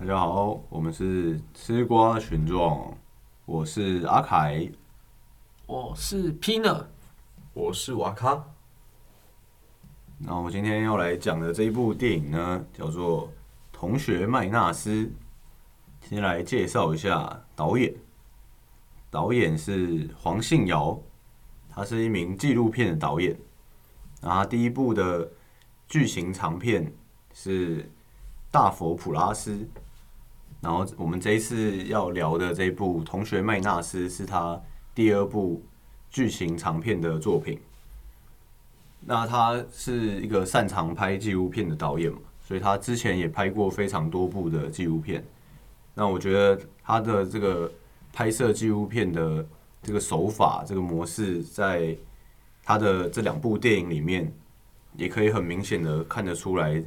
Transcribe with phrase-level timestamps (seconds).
[0.00, 2.96] 大家好，我们是吃瓜群众，
[3.44, 4.66] 我是阿凯。
[5.66, 6.86] 我是 Pina，
[7.52, 8.42] 我是瓦卡，
[10.16, 13.28] 那我今天要来讲的这一部电影呢，叫做
[13.72, 14.90] 《同学麦纳斯》。
[16.08, 17.94] 先来介绍一下导演，
[19.10, 20.98] 导演是黄信尧，
[21.68, 23.38] 他是一名纪录片的导演。
[24.22, 25.30] 然后他第一部的
[25.86, 26.90] 剧情长片
[27.34, 27.82] 是
[28.50, 29.56] 《大佛普拉斯》，
[30.60, 34.60] 然后我们这一次要聊的这部《同学麦纳斯》是他
[34.94, 35.62] 第二部
[36.10, 37.58] 剧情长片的作品。
[39.00, 45.24] 那他是一个擅长拍纪录片的导演嘛，所以他之前也拍过非常多部的纪录片。
[45.94, 47.72] 那我觉得他的这个
[48.12, 49.46] 拍摄纪录片的
[49.82, 51.96] 这个手法、这个模式，在
[52.62, 54.30] 他的这两部电影里面，
[54.94, 56.82] 也可以很明显的看得出来，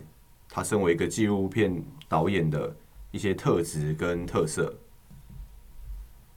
[0.47, 2.73] 他身为一个纪录片导演的
[3.13, 4.75] 一些特质跟特色。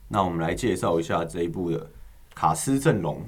[0.08, 1.90] 那我们来介绍一下这一部的
[2.34, 3.26] 卡斯阵容，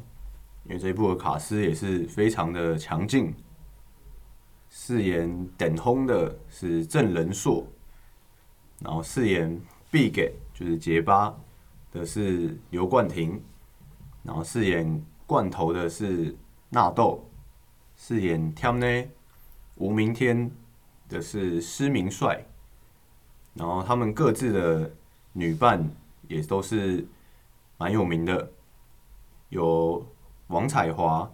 [0.65, 3.35] 因为这一部的卡斯也是非常的强劲。
[4.69, 7.67] 饰演等轰的是郑仁硕，
[8.81, 9.59] 然后饰演
[9.91, 11.35] Big 就是结巴
[11.91, 13.43] 的是刘冠廷，
[14.23, 16.37] 然后饰演罐头的是
[16.69, 17.27] 纳豆，
[17.97, 19.11] 饰演 t a m n
[19.77, 20.51] 吴明天
[21.09, 22.45] 的是施明帅，
[23.59, 24.89] 然后他们各自的
[25.33, 25.85] 女伴
[26.29, 27.05] 也都是
[27.77, 28.49] 蛮有名的，
[29.49, 30.07] 有
[30.47, 31.29] 王彩华，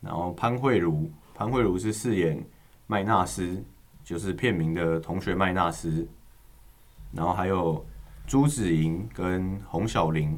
[0.00, 2.44] 然后潘慧茹，潘慧茹是饰演
[2.88, 3.64] 麦纳斯，
[4.02, 6.04] 就是片名的同学麦纳斯，
[7.12, 7.86] 然后还有
[8.26, 10.36] 朱子莹跟洪小玲，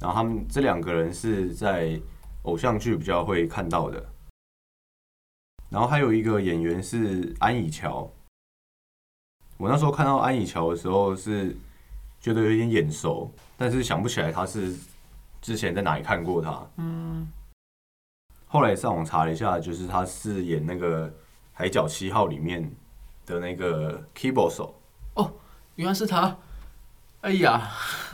[0.00, 2.00] 然后他们这两个人是在
[2.42, 4.04] 偶像剧比较会看到的，
[5.70, 8.10] 然后还有一个演员是安以乔，
[9.56, 11.56] 我那时候看到安以乔的时候是
[12.20, 14.74] 觉得有点眼熟，但是想不起来他是
[15.40, 16.66] 之前在哪里看过他。
[16.76, 17.28] 嗯，
[18.46, 21.08] 后来上网查了一下，就是他是演那个
[21.52, 22.70] 《海角七号》里面
[23.26, 24.74] 的那个 keyboard 手。
[25.14, 25.32] 哦
[25.76, 26.36] 原来是他，
[27.22, 27.70] 哎呀，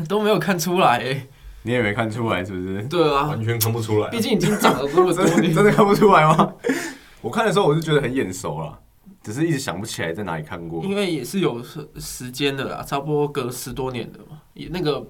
[0.08, 1.26] 都没有看出来哎。
[1.62, 2.82] 你也没看出来是不是？
[2.84, 4.08] 对啊完，全看不出来。
[4.10, 6.54] 毕竟已经长了这么多真的年， 真的看不出来吗？
[7.20, 8.78] 我看的时候我就觉得很眼熟啦，
[9.28, 10.82] 只是一直想不起来在哪里看过。
[10.82, 15.06] 因为也是有时时间的啦，差不多隔十多年的嘛，也那个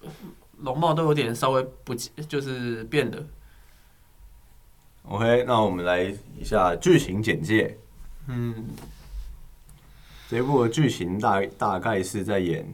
[0.00, 0.08] 呃
[0.62, 3.22] 容貌都有点稍微不就是变了。
[5.02, 6.04] OK，那我们来
[6.38, 7.76] 一下剧情简介。
[8.28, 8.64] 嗯，
[10.30, 12.66] 这一部的剧情大大概是在演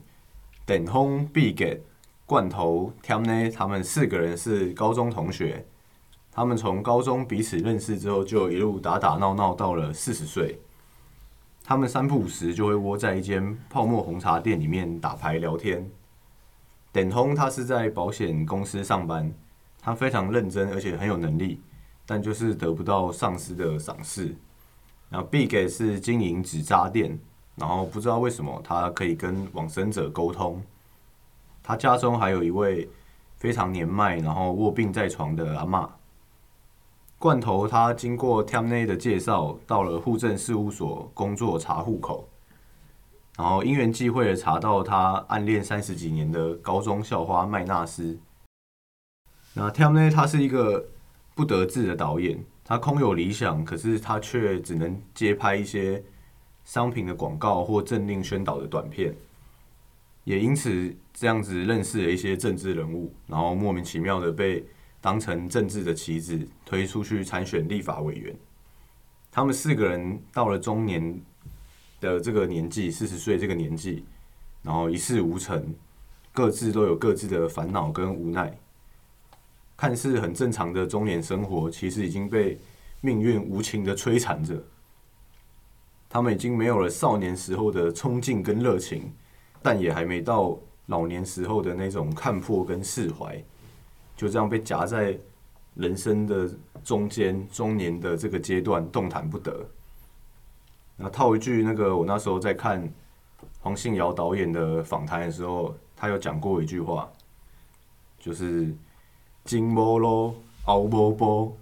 [0.64, 1.82] 等轰、必给、
[2.26, 5.66] 罐头、t a m n 他们四个人是高中同学，
[6.32, 10.58] 他们从高中彼此认识之后，就一路打打闹闹到了四十岁。
[11.64, 15.88] 他们三不五时就会窝在一间泡沫红茶店里面打牌聊天。
[16.92, 19.32] 等轰他是在保险公司上班，
[19.80, 21.60] 他非常认真，而且很有能力，
[22.06, 24.34] 但就是得不到上司的赏识。
[25.08, 27.16] 然后 Big 是经营纸扎店，
[27.54, 30.62] 然后不知道为什么他可以跟往生者沟通。
[31.62, 32.88] 他家中还有一位
[33.36, 35.88] 非常年迈，然后卧病在床的阿嬷。
[37.20, 42.26] 罐头他经过 t a m n 的介绍，到了户政事务所工作查户口，
[43.36, 48.18] 然后因缘际会的查到他暗恋三十几年的高中校花麦纳斯。
[49.52, 50.88] 那 t a m n 他是一个
[51.34, 56.02] 不得志的导演，他空有理想，可是他却只能接拍一些
[56.64, 59.14] 商品的广告或政令宣导的短片，
[60.24, 64.64] 也因此这样子认识了一些政治人物，然后莫名其妙的被
[65.00, 68.36] 当成政治的棋子推出去参选立法委员。
[69.30, 71.20] 他们四个人到了中年
[72.00, 74.04] 的这个年纪，四十岁这个年纪，
[74.62, 75.74] 然后一事无成，
[76.32, 78.58] 各自都有各自的烦恼跟无奈。
[79.76, 82.58] 看似很正常的中年生活，其实已经被
[83.00, 84.62] 命运无情的摧残着。
[86.08, 89.12] 他们已经没有了少年时候的冲劲跟热情，
[89.62, 93.42] 但也还没到老年时候的那种看破跟释怀，
[94.20, 95.18] 就这样被夹在
[95.76, 96.46] 人生的
[96.84, 99.66] 中间，中年的这个阶段动弹不得。
[100.94, 102.86] 那套一句那个，我那时候在看
[103.60, 107.10] 黄信尧导演的访谈的时候，他有讲过一句话，
[108.18, 108.70] 就是
[109.44, 110.34] “金波咯，
[110.66, 111.56] 熬波波”，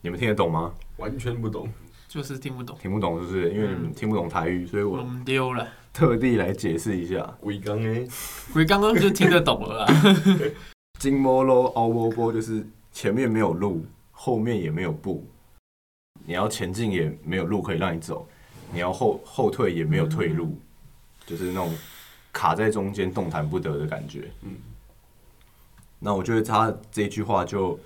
[0.00, 0.72] 你们听得懂吗？
[0.98, 1.68] 完全不懂。
[2.06, 3.50] 就是听不懂，听不懂是不是？
[3.52, 5.66] 因为你们听不懂台语，所以我我们丢了。
[5.92, 7.36] 特地来解释一下。
[7.40, 8.06] 鬼刚哎，
[8.52, 9.92] 鬼刚刚就听得懂了啦。
[10.98, 15.24] 金摸喽，凹波波就是前面没有路，后面也没有步，
[16.24, 18.26] 你要前进也没有路可以让你走，
[18.72, 20.58] 你要后后退也没有退路，
[21.24, 21.72] 就是那种
[22.32, 24.28] 卡在中间动弹不得的感觉。
[24.42, 24.56] 嗯，
[26.00, 27.78] 那我觉得他这句话就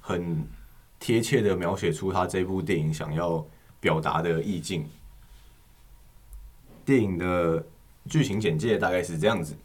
[0.00, 0.46] 很
[1.00, 3.44] 贴切的描写出他这部电影想要
[3.80, 4.88] 表达的意境。
[6.84, 7.64] 电影的
[8.08, 9.56] 剧情简介大概是这样子。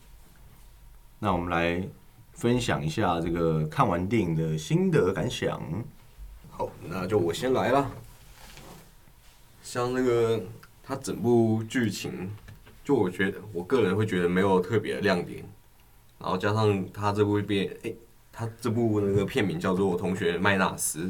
[1.19, 1.88] 那我们来
[2.36, 5.60] 分享一下这个看完电影的心得感想。
[6.52, 7.90] 好，那就我先来啦。
[9.64, 10.42] 像那个
[10.84, 12.30] 它整部剧情，
[12.84, 15.44] 就我觉得我个人会觉得没有特别的亮点，
[16.20, 17.96] 然后加上它这部片，诶、
[18.32, 21.06] 它这部那个片名叫做《我同学麦纳斯》，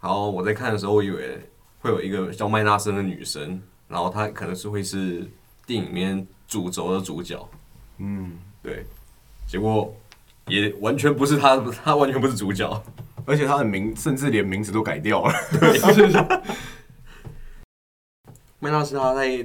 [0.00, 1.40] 然后我在看的时候，我以为
[1.80, 5.26] 会有一个叫麦纳斯的女生，然后她可能是会是
[5.64, 7.48] 电影里面主轴的主角，
[7.98, 8.84] 嗯，对，
[9.46, 9.94] 结果
[10.48, 12.82] 也完全不是他， 他完全不是主角。
[13.24, 15.34] 而且他的名甚至连名字都改掉了。
[18.60, 19.44] 麦纳斯他在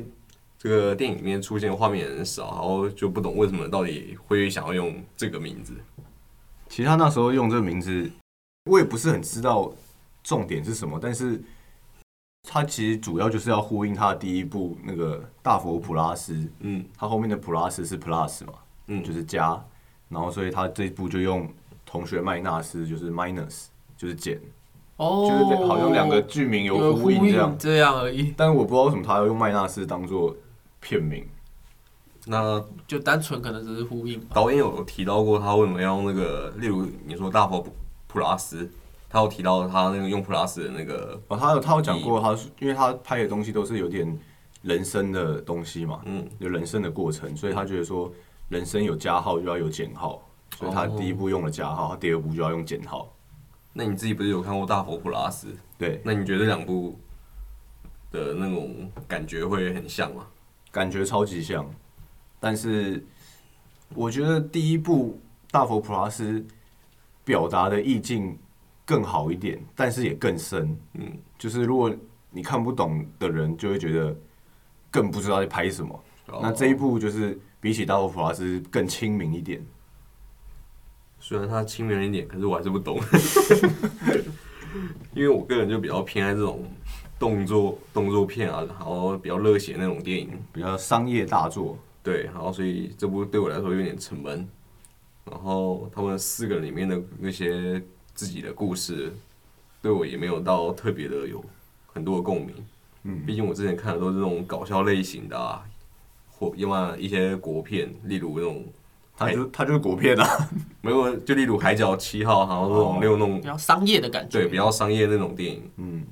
[0.58, 5.74] 这个电影里面出现画面很少，然后就不懂为什么到底会想要用这个名字。
[6.70, 8.10] 其实他那时候用这个名字，
[8.70, 9.74] 我也不是很知道
[10.24, 11.42] 重点是什么，但是
[12.48, 18.54] 他其实主要就是要呼应他的第一部那个大佛普拉斯，嗯他后面的 plus 是 plus 嘛，
[18.88, 19.60] 嗯，就是加，
[20.12, 21.50] 然后所以他这一部就用
[21.86, 23.68] 同学麦纳斯就是 minus
[23.98, 24.40] 就是减，
[24.98, 30.36] 哦，就是好像两个剧名有有呼应这样，这样而已，但是我不知道为什么他要用麦纳斯当做
[30.80, 31.26] 片名。
[32.28, 34.28] 那就单纯可能只是呼应吧。
[34.34, 37.72] 导演有提到过他为什么要用那个，例如你说大佛普
[38.06, 38.70] 普拉斯，
[39.10, 44.20] 他有提到他那个用普拉斯的那个，哦，他有他有讲过，他是因为他拍的东西都是有点
[44.62, 48.14] 人生的东西嘛，嗯，有人生的过程，所以他觉得说
[48.52, 50.22] 人生有加号就要有减号，
[50.58, 53.10] 所以他第一步用了加号，他第二步就要用减号。
[53.72, 55.48] 那你自己不是有看过大佛普拉斯？
[55.78, 57.00] 对，那你觉得这两部
[58.12, 60.28] 的那种感觉会很像吗？
[60.70, 61.66] 感觉超级像，
[62.42, 63.02] 但是
[63.96, 65.18] 我觉得第一部
[65.50, 66.46] 大佛普拉斯
[67.24, 68.38] 表达的意境
[68.84, 70.78] 更好一点，但是也更深。
[70.96, 71.90] 嗯，就是如果
[72.30, 74.14] 你看不懂的人，就会觉得
[74.90, 75.98] 更不知道在拍什么。
[76.42, 79.66] 那这一部就是比起大佛普拉斯更亲民一点。
[81.20, 83.00] 虽然它亲民一点，可是我还是不懂，
[85.14, 86.66] 因为我个人就比较偏爱这种
[87.20, 94.50] 动作动作片啊，然后比较热血那种电影，比较商业大作，对，然后所以这部对我来说有点沉闷，
[95.24, 97.80] 然后他们四个里面的那些
[98.16, 99.14] 自己的故事，
[99.80, 101.44] 对我也没有到特别的有
[101.86, 102.56] 很多的共鸣，
[103.04, 105.64] 嗯，毕竟我之前看的都是这种搞笑类型的啊，
[106.42, 108.66] 或要么一些国片，例如那种
[109.16, 110.50] 它就它就是国片啊，
[110.82, 115.62] 没有，就例如《海角七号》，然后那种哦那种那种比较商业的感觉，对比较商业那种电影。
[115.78, 116.04] 嗯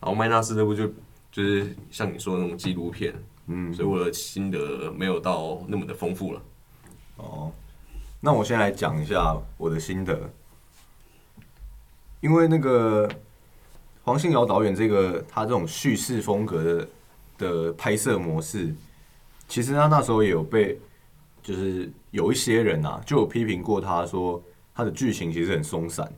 [0.00, 0.86] 然后麦纳斯这部就
[1.32, 3.14] 就是像你说的那种纪录片，
[3.46, 6.42] 嗯，所以我的心得没有到那么的丰富了。
[7.16, 7.50] 哦，
[8.20, 10.30] 那我先来讲一下我的心得，
[12.20, 13.08] 因为那个
[14.04, 16.88] 黄信尧导演这个他这种叙事风格的
[17.38, 18.72] 的拍摄模式，
[19.48, 20.78] 其实他那时候也有被，
[21.42, 24.40] 就是有一些人啊就有批评过他说
[24.74, 26.08] 他的剧情其实很松散，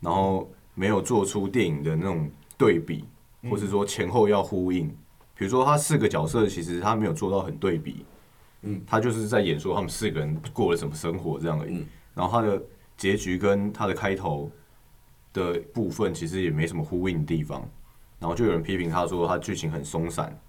[0.00, 3.04] 然后没有做出电影的那种对比，
[3.48, 4.88] 或是说前后要呼应。
[5.36, 8.04] 比如说他四个角色，其实他没有做到很对比，
[8.62, 11.76] 嗯，他就是在演说他们四个人过了什么生活这样而已。
[11.76, 12.62] 嗯然后他的
[12.96, 14.48] 结局跟他的开头
[15.32, 17.68] 的部分其实也没什么呼应的地方，
[18.20, 20.40] 然后就有人批评他说他剧情很松散，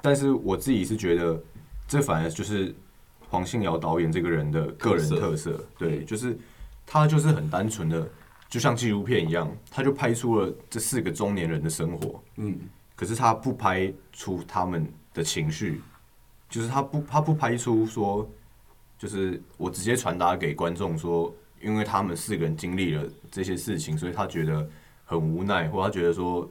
[0.00, 1.40] 但是我自己是觉得
[1.88, 2.74] 这反而就是
[3.28, 5.64] 黄信尧导演这个人的个人特色。
[5.78, 6.38] 对，就是
[6.86, 8.08] 他就是很单纯的，
[8.48, 12.58] 就像纪录片一样，他就拍出了这四个中年人的生活，嗯，
[12.94, 15.80] 可是他不拍出他们的情绪，
[16.48, 18.28] 就是他不他不拍出说，
[18.98, 24.68] 就是我直接传达给观众说，因为他们四个人经历了这些事情，所以他觉得
[25.04, 26.48] 很无奈，或他觉得说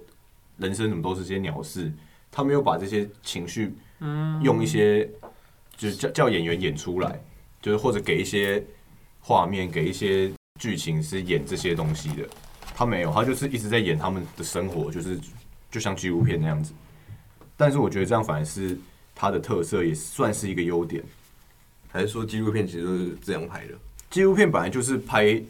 [0.58, 1.92] 人生怎么都是些鸟事，
[2.36, 5.10] 他没有把这些情绪，嗯用一些
[5.78, 7.18] 就是叫叫演员演出来，
[7.62, 8.62] 就是或者给一些
[9.22, 12.28] 画面，给一些剧情是演这些东西的，
[12.76, 15.18] 他没有，他就是一直在演他们的生活，就是
[15.72, 16.74] 就像纪录片那样子。
[17.56, 18.78] 但是我觉得这样反而是
[19.16, 21.02] 他的特色，也算是一个优点。
[21.88, 23.74] 还是说纪录片其实都是这样拍的？
[24.10, 25.42] 纪录片本来就是拍，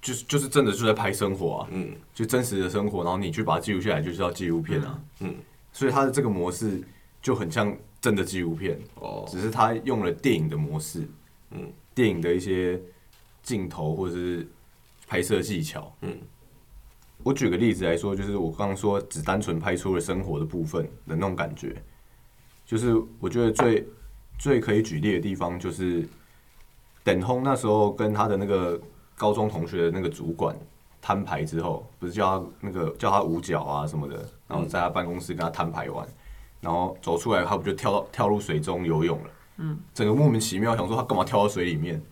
[0.00, 4.98] 就是就是真的就在拍生活啊，嗯就真实的生活，然后你去把它记录下来，就是要纪录片啊。
[5.20, 5.34] 嗯，
[5.74, 6.82] 所以它的这个模式
[7.20, 11.06] 就很像真的纪录片，哦，只是它用了电影的模式，
[11.50, 12.80] 嗯，电影的一些
[13.42, 14.48] 镜头或者是
[15.06, 16.16] 拍摄技巧，嗯。
[17.22, 21.74] 我举个例子来说，就是我刚刚说只单纯拍出了生活的部分的那种感觉。
[22.66, 23.86] 就是我觉得最
[24.38, 26.06] 最可以举例的地方就是
[27.02, 28.78] 等通那时候跟他的那个
[29.16, 30.54] 高中同学的那个主管
[31.04, 36.08] 摊牌之后，不是叫他那个叫他五角啊什么的，然后在他办公室跟他摊牌完，
[36.62, 39.30] 然后走出来，他不就跳到跳入水中游泳了？
[39.58, 42.02] 嗯，整个莫名其妙，想说他干嘛跳到水里面？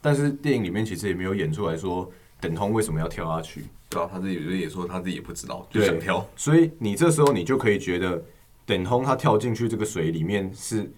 [0.00, 2.08] 但是电影里面其实也没有演出来说
[2.40, 3.64] 等通为什么要跳下去。
[3.88, 6.24] 对啊，他自己也说他自己也不知道，就想跳。
[6.36, 8.22] 所以你这时候你就可以觉得，
[8.64, 10.88] 等通他跳进去这个水里面是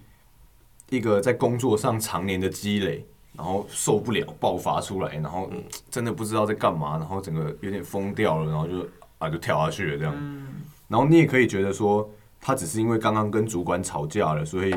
[0.91, 3.03] 一个在工作上常年的积累，
[3.33, 5.49] 然后受不了爆发出来，然后
[5.89, 10.13] 真的不知道在干嘛，然后整个有点疯掉了，然后就啊就跳下去了这样。
[10.87, 12.09] 然后你也可以觉得说，
[12.41, 14.75] 他只是因为刚刚跟主管吵架了，所以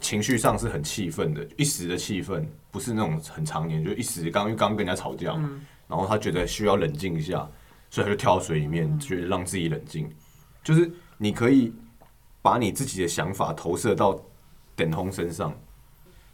[0.00, 5.50] 情绪上是很气愤的，一时的气愤，不是那种很常年，就一时刚因为刚刚跟人家吵架嘛，
[5.88, 7.48] 然后他觉得需要冷静一下，
[7.90, 10.08] 所以他就跳到水里面，觉得让自己冷静。
[10.62, 11.72] 就是你可以
[12.42, 14.20] 把你自己的想法投射到
[14.74, 15.52] 等通身上，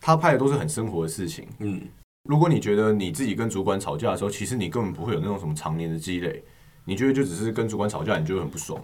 [0.03, 1.47] 他拍的都是很生活的事情。
[1.61, 1.81] 嗯，
[2.29, 6.43] 如果你觉得你自己跟主管吵架的时候，其实你根本不会有那种什么常年的积累，
[6.85, 8.83] 你觉得就只是跟主管吵架，你就会很不爽，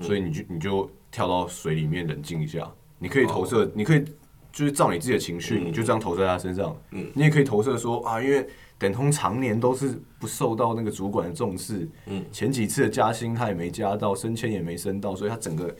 [0.00, 2.68] 所以你就你就跳到水里面冷静一下。
[2.98, 4.04] 你可以投射，你可以
[4.50, 6.76] 就是照你自己的情绪，你就这样投射在他身上。
[6.90, 8.44] 嗯你也可以投射说啊，因为
[8.76, 15.72] 等通常年都是不受到那个主管的重视，嗯前几次的加薪他也没加到，升迁也没升到，所以他整个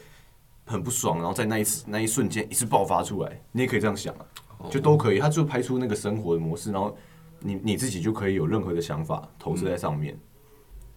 [0.64, 4.24] 很不爽，然后在那一次那一瞬间一次爆发出来，你也可以这样想啊。
[4.70, 6.96] 就都可以，他就拍出那个生活的模式，然后
[7.40, 10.18] 你你自己就可以有任何的想法投射在上面。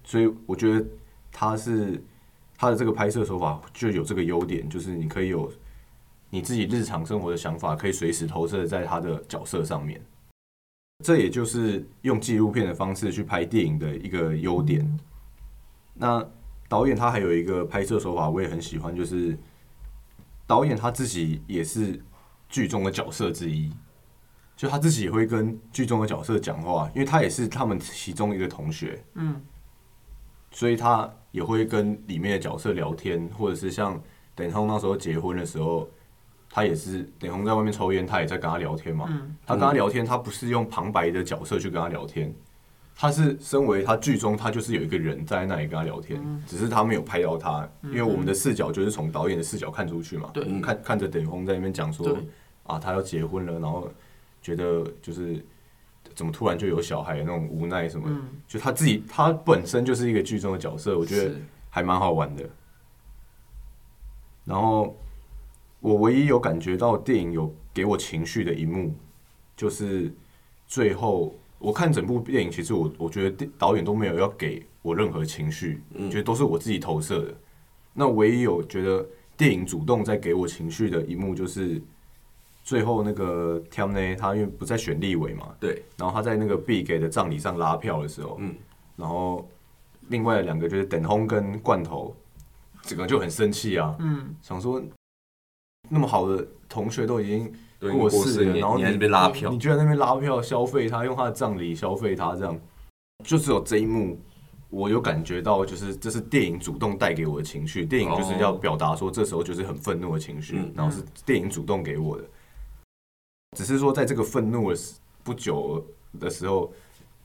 [0.04, 0.86] 所以我觉得
[1.32, 2.04] 他是
[2.58, 5.52] 他的这个拍摄手法就有这个优点，就是你可以有
[6.30, 10.02] 你自己日常生活的想法，可以随时投射在他的角色上面。
[11.04, 15.00] 这也就是用纪录片的方式去拍电影的一个优点。
[15.94, 16.26] 那
[16.68, 19.38] 导演他还有一个拍摄手法，我也很喜欢，就是
[20.48, 22.02] 导演他自己也是
[22.52, 23.72] 剧中的角色之一，
[24.56, 29.42] 就他自己也会跟剧中的角色讲话，因为他也是他们其中一个同学，嗯，
[30.52, 34.00] 所以他也会跟里面的角色聊天，或者是像
[34.36, 35.90] 等通那时候结婚的时候，
[36.50, 39.06] 他也是等红在外面抽烟，他也在跟他聊天嘛。
[39.10, 39.36] 嗯。
[39.46, 42.34] 他跟他聊天，他不是用旁白的角色去跟他聊天，
[42.94, 46.44] 他是身为他剧中他就是有一个人在那里跟他聊天，嗯。
[46.46, 50.30] 只是他没有拍到他，因为我们的视角就是从导演的视角看出去嘛。
[50.34, 50.44] 对。
[50.44, 52.28] 我们看看着等红在那边讲说对
[52.64, 53.90] 啊，他要结婚了，然后
[54.42, 55.44] 觉得就是
[56.16, 61.36] 怎么突然就有小孩那种无奈什么的，嗯，就他自己他本身就是一个剧中的角色，我觉得
[61.70, 62.50] 还蛮好玩的。
[64.44, 64.98] 然后
[65.80, 68.94] 我唯一有感觉到电影有给我情绪的一幕，
[69.56, 70.12] 就是
[70.68, 77.36] 最后我看整部电影，其实我我觉得电导演都没有要给我任何情绪，嗯觉得都是我自己投射的。
[77.94, 79.06] 那唯一有觉得
[79.38, 81.82] 电影主动在给我情绪的一幕，就是
[82.64, 88.56] 最后那个 t a m 呢，他因为不在选立委嘛，对，然后他在那个 B 给的葬礼上拉票的时候，嗯，
[88.96, 89.48] 然后
[90.10, 92.16] 另外两个就是等轰跟罐头，
[92.84, 94.82] 整个就很生气啊，嗯，想说
[95.90, 102.60] 那么好的同学都已经过世了，然后你还在那边拉票你，居然在那边拉票消费他，用他的葬礼消费他，这样
[103.24, 104.20] 就只有这一幕。
[104.70, 107.86] 我有感觉到，就是这是电影主动带给我的情绪。
[107.86, 112.24] 电影就是要表达说，这时候就是很愤怒的情绪，嗯然后是电影主动给我的。
[113.58, 114.94] 只是说，在这个愤怒的时
[115.26, 115.86] 不久
[116.18, 116.72] 的时候，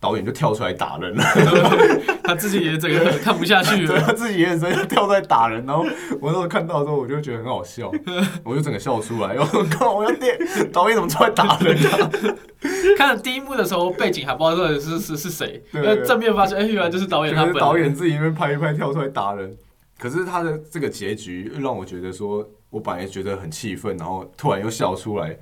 [0.01, 1.23] 导演就跳出来打人了。
[2.25, 4.01] 他自己也整个看不下去了。
[4.01, 5.65] 他自己也很生气，跳出来打人。
[5.65, 5.85] 然后
[6.21, 7.93] 我那时候看到的时候，我就觉得很好笑，
[8.43, 9.35] 我就整个笑出来。
[9.35, 10.37] 然后靠，我要电
[10.73, 12.11] 导演怎么出来打人啊？
[12.99, 17.61] 看第一幕的时候，背景还不知道到底是是是谁，对那正面发现，哎，原来就是导演他本人。
[17.61, 19.57] 导演自己那边拍一拍，跳出来打人。
[19.97, 25.39] 可是他的这个结局让我觉得说，我本来觉得很气愤，然后突然又笑出来，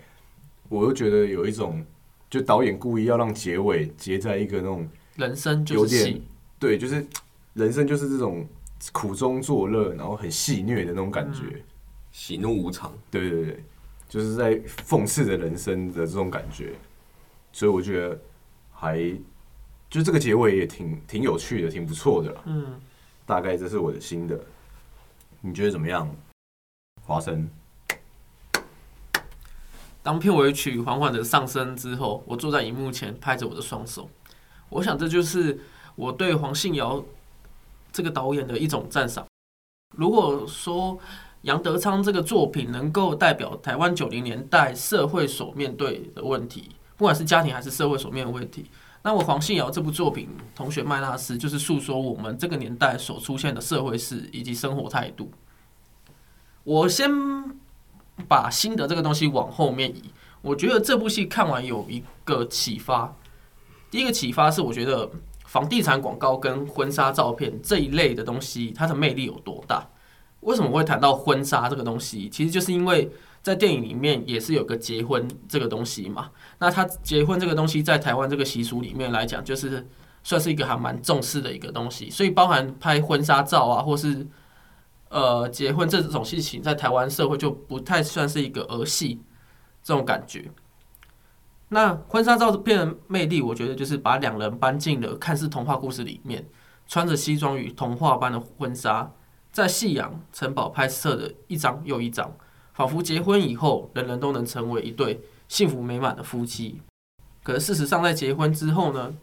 [0.74, 1.84] 我又觉得有一种，
[2.28, 6.22] 就导演故意要让结尾结在一个那种人生就有点戏，
[6.58, 7.06] 对，就是
[7.52, 8.44] 人生就是这种
[8.92, 11.62] 苦中作乐，然后很戏谑的那种感觉。
[12.10, 12.92] 喜怒无常。
[13.10, 13.64] 对对对，
[14.08, 16.72] 就是在讽刺着人生的这种感觉，
[17.52, 18.20] 所以我觉得
[18.72, 18.98] 还
[19.88, 22.42] 就这个结尾也挺挺有趣的，挺不错的啦。
[22.46, 22.80] 嗯，
[23.24, 24.40] 大概这是我的心得，
[25.40, 26.08] 你觉得怎么样？
[27.02, 27.48] 华生，
[30.04, 34.06] 当片尾曲缓缓的上升之后，我坐在荧幕前拍着我的双手，
[34.68, 35.58] 我想这就是
[35.96, 37.02] 我对黄信尧
[37.90, 39.26] 这个导演的一种赞赏。
[39.96, 40.98] 如果说
[41.42, 46.68] 杨德昌这个作品能够代表台湾九零年代社会所面对的问题，
[46.98, 48.70] 不管是家庭还是社会所面的问题，
[49.02, 55.30] 那么黄信尧这部作品《同学麦纳斯》就是诉说我们这个年代所出现的社会事以及生活态度。
[56.62, 57.10] 我先
[58.28, 60.02] 把新的这个东西往后面移。
[60.42, 63.16] 我觉得这部戏看完有一个启发，
[63.90, 65.10] 第一个启发是我觉得
[65.46, 69.86] 房地产广告跟婚纱照片这一类的东西，它的魅力有多大？
[70.40, 72.28] 为什么会谈到婚纱这个东西？
[72.28, 76.30] 其实就是因为在电影里面也是有个结婚这个东西嘛。
[76.58, 79.86] 那他结婚这个东西在台湾这个习俗里面来讲，就是
[80.22, 84.26] 算是一个还蛮重视的一个东西，所以包含拍婚纱照啊，或是
[85.14, 89.22] 呃结婚这种事情，在台湾社会就不太算是一个儿戏
[89.80, 90.50] 这种感觉。
[91.68, 96.44] 那婚纱照片的魅力，我觉得就是把两人搬进了看似童话故事里面，
[96.88, 99.08] 穿着西装与童话般的婚纱。
[99.52, 102.36] 在信仰城堡拍摄的一张又一张，
[102.72, 106.82] 仿佛结婚以后人人都能成为一对幸福美满的夫妻。
[107.44, 109.14] 可事实上，在结婚之后呢，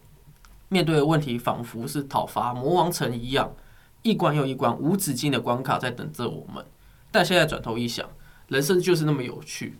[0.69, 3.53] 面对的问题仿佛是讨伐魔王城一样，
[4.01, 6.65] 一关又一关无止境的关卡在等着我们。
[7.11, 8.09] 但现在转头一想，
[8.47, 9.79] 人生就是那么有趣，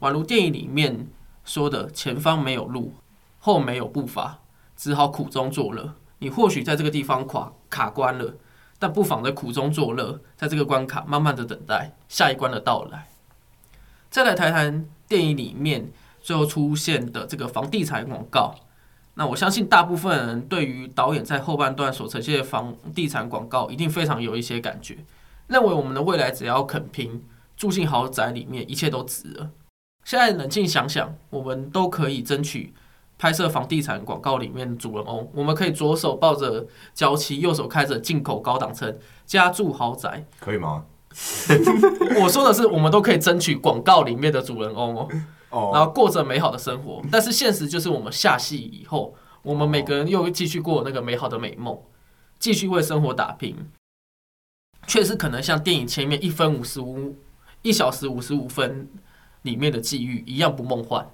[0.00, 1.08] 宛如电影里面
[1.44, 2.94] 说的：“前方没有路，
[3.38, 4.40] 后没有步伐，
[4.76, 8.34] 只好苦中作乐。”你或许在这个地方卡卡关了。
[8.82, 13.08] 但不妨在苦中作乐，在这个关卡慢慢的等待下一关的到来。
[14.08, 18.54] 再来谈谈电影里面最后出现的这个房地产广告。
[19.20, 24.96] 那我相信大部分人对于导演在后半段所呈现的房地产广告，一定非常有一些感觉，
[25.46, 27.22] 认为我们的未来只要肯拼，
[27.54, 29.50] 住进豪宅里面，一切都值了。
[30.04, 32.72] 现在冷静想想，我们都可以争取。
[33.18, 38.96] 拍摄房地产广告里面的主人翁，我们可以左手抱着娇妻，右手开着进口高档车，
[39.26, 40.86] 家住豪宅，可以吗？
[42.20, 45.08] 我说的是，我们都可以争取广告里面的主人翁
[45.50, 47.02] 哦，然后过着美好的生活。
[47.10, 51.76] 但是现实就是，我们下戏以后，我们每个人又继续过那个美好的美梦，
[52.38, 53.56] 继续为生活打拼，
[54.86, 57.16] 确实可能像电影前面一分五十五
[57.62, 58.88] 一小时五十五分
[59.42, 61.06] 里面的际遇一样不梦幻。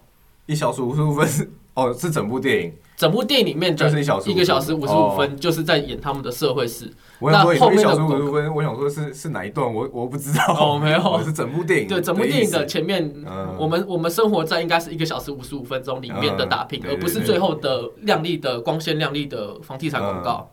[0.45, 2.73] 一小时五十五分是哦，是整部电影。
[2.97, 6.91] 整部电影里面就是一小时一个小时五十五分，就是在演他们的社会史。
[7.21, 9.71] 那后面的小时五十五分，我想说是是哪一段？
[9.71, 10.43] 我我不知道。
[10.59, 11.89] 哦，没有， 是整部电影。
[11.89, 13.15] 对，整部电影的前面，
[13.59, 20.51] 我们我们生活在应该是一个小时五十五分钟里面的打拼，而不是最后的亮丽的光鲜亮丽的房地产广告。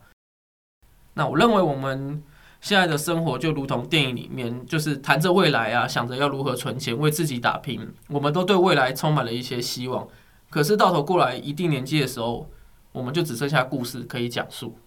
[1.14, 2.22] 那我认为我们
[2.60, 10.06] 现在的生活就如同电影里面，就是谈着未来啊，想着要如何存钱为自己打拼，我们都对未来充满了一些希望。
[10.54, 12.48] 可是到头过来一定年纪的时候，
[12.92, 14.78] 我们就只剩下故事可以讲述。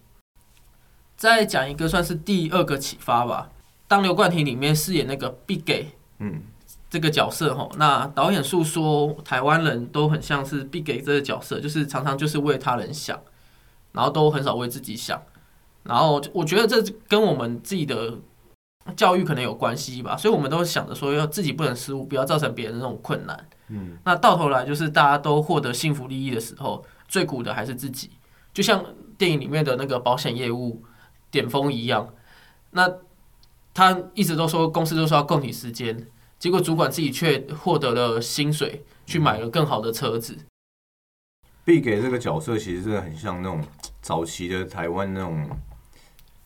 [1.14, 3.50] 再讲一个算是第二个启发吧。
[3.86, 6.40] 当刘冠廷里面饰演那个 Big Gay，嗯，
[6.88, 13.20] 这个角色哈，那导演诉说台湾人都很像是 Big Gay 这个角色，就是常常就是为他人想，
[13.92, 15.22] 然后都很少为自己想。
[15.82, 18.14] 然后我觉得这跟我们自己的
[18.96, 23.46] 教育可能有关系吧，所以我们都想着说要自己不能失误，不要造成别人那种困难。
[23.68, 28.10] 嗯，那到头来就是大家都获得幸福利益的时候，最苦的还是自己。
[28.52, 28.84] 就像
[29.16, 30.82] 电影里面的那个保险业务
[31.30, 32.12] 点峰一样，
[32.70, 32.90] 那
[33.74, 40.36] 他一直都说公司都说要供体时间，结果主管自己却获得了薪水，去买了更好的车子。
[41.64, 43.62] B 给这个角色其实真的很像那种
[44.00, 45.48] 早期的台湾那种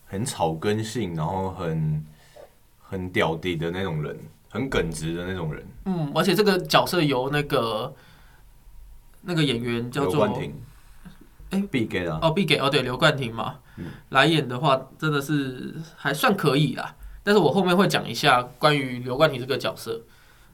[0.05, 2.05] 很草根性，然后很
[2.79, 4.19] 很屌地的那种人。
[4.53, 7.91] 很耿直的那种人，嗯，而且这个角色由那个
[9.23, 10.61] 那个演员叫做刘冠廷，
[11.49, 13.55] 哎，必给啊，哦，必给哦，对，刘冠廷嘛，
[14.09, 16.95] 来演的话真的是还算可以啦。
[17.23, 20.03] 但是我后面会讲一下关于刘冠廷这个角色。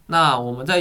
[0.07, 0.79] 那我们在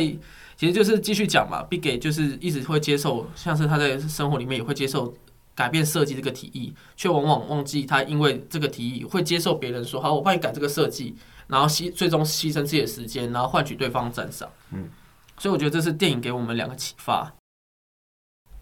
[0.56, 5.12] 其实就是继续讲嘛，必给就是一直会接受，像是他在生活里面也会接受
[5.58, 11.16] 改变设计这个提议，却往往忘记他因为这个提议会接受别人说好，我帮你改这个设计。
[11.48, 14.48] 然后牺最终牺牲自己的时间，然后换取对方赞赏。
[14.70, 14.88] 嗯，
[15.38, 17.32] 所以我觉得这是电影给我们两个启发。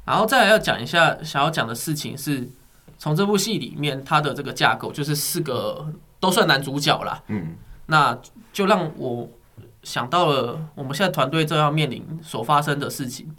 [0.07, 2.49] 然后再来要讲一下想要讲的事情是，
[2.97, 7.21] 从这部戏里面它的这个架构就是四个都算男主角啦。
[7.27, 7.57] 嗯，
[7.87, 8.17] 那
[8.53, 9.29] 就让我
[9.83, 13.37] 想到了我们现在团队正要面临所发生的事情。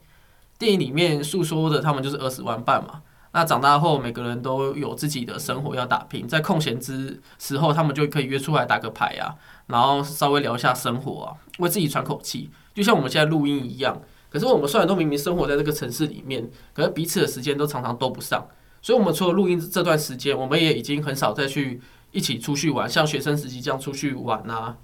[0.59, 3.01] 电影里面诉说的他们就是二十万半嘛。
[3.31, 9.35] 那长大后，每个人都有自己的生活要打拼，在空闲之时候，他们就可以约出来打个牌啊，
[9.67, 14.01] 然后稍微聊一下生活啊，为自己喘口气，就像我们现在录音一样。
[14.29, 18.45] 可是我们虽然都明明生活在这个城市里面，可是彼此的时间都常常都不上，
[18.81, 21.79] 所以我们除了录音这段时间，我们也已经很少再去
[22.11, 24.77] 一起出去玩，像学生时期这样出去玩啊，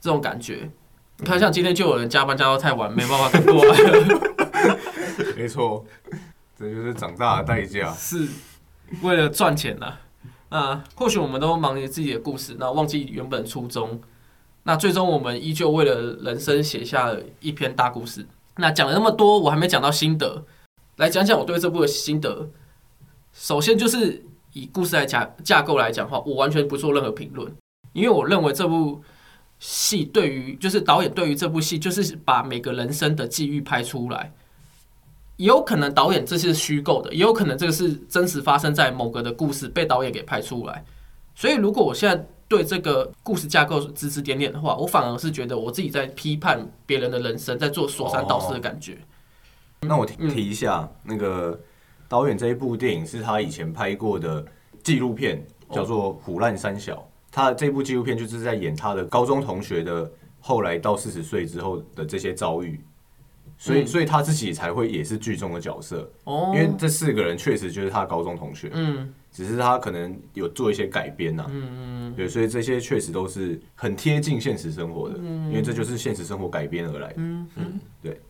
[0.00, 0.70] 这种感觉。
[1.18, 4.76] 你看，像今天就有人加班加到太晚，没办法过来。
[5.36, 5.84] 没错。
[6.58, 8.26] 这就是长大的代价，是
[9.02, 9.98] 为了赚钱呐。
[10.48, 14.00] 啊，或许我们都忙于自己的故事，那忘记原本初衷。
[14.64, 18.26] 那最终我们依旧为了人生写下了一篇大故事。
[18.56, 20.44] 那讲了那么多，我还没讲到心得，
[20.96, 22.50] 来讲讲我对这部的心得。
[23.32, 27.54] 首先就是以故事来架架构来讲的话，我完全不做任何评论，
[27.92, 29.00] 因为我认为这部
[29.58, 34.32] 戏对于就是导演对于这部戏就是把每个人生的际遇拍出来。
[35.38, 40.84] 也有可能导演这是虚构的，也有可能这个是真实发生在某个的故事被导演给拍出来。
[41.34, 48.98] 所以，如果我现在对这个故事架构指指点点的话，我反而是觉得我自己在批判别人的人生，在做说三道四的感觉。
[49.80, 51.56] 那我提提一下，那个
[52.08, 54.44] 导演这一部电影是他以前拍过的
[54.82, 56.96] 纪录片，叫做《虎烂三小》。
[57.30, 62.84] 他这部纪录片就是在演他的高中同学的后来到四十岁之后的这些遭遇。
[63.60, 66.52] 所以，所以他自己才会也是剧中的角色，哦。
[66.54, 78.20] 因为这四个人确实就是他高中同学，嗯，只是他可能有做一些改编呐，嗯嗯，对，所以这些确实都是很贴近现实生活的，因为这就是现实生活改编而来的，嗯嗯，对，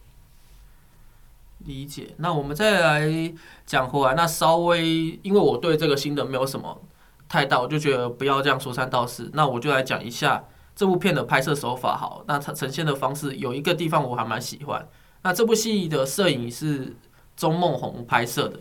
[1.66, 2.14] 理解。
[2.16, 3.34] 那我们再来
[3.66, 6.80] 讲回来，那稍微因为我对这个新的没有什么
[7.28, 10.42] 太大，我就觉得不要这样说三道四，那我就来讲一下
[10.74, 14.88] 这部片的拍摄手法好，那它呈现的方式有一个地方我还蛮喜欢。
[15.28, 16.96] 那这部戏的摄影是
[17.36, 18.60] 钟梦红拍摄的，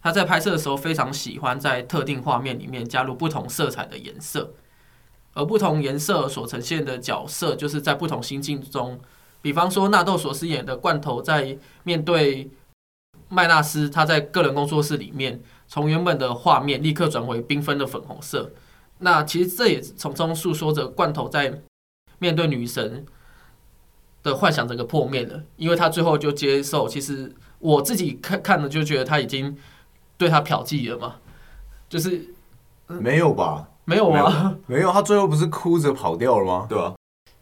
[0.00, 4.54] 他在拍摄的时候非常喜欢在特定画面里面加入不同色彩的颜色，
[5.34, 9.00] 而不同颜色所呈现的角色就是在不同心境中，
[9.42, 12.48] 比方说纳豆所饰演的罐头在面对
[13.28, 18.52] 麦纳斯，他在个人工作室里面，从原本的画面立刻转为缤纷的粉红色，
[19.00, 21.62] 那其实这也从中诉说着罐头在
[22.20, 23.04] 面对女神。
[24.26, 26.88] 的幻想整个破灭了，因为他最后就接受。
[26.88, 29.56] 其实我自己看看了，就觉得他已经
[30.18, 31.16] 对他嫖妓了嘛，
[31.88, 32.34] 就是
[32.88, 33.68] 没有吧？
[33.84, 34.92] 没有啊， 没有。
[34.92, 36.66] 他最后不是哭着跑掉了吗？
[36.68, 36.94] 对啊。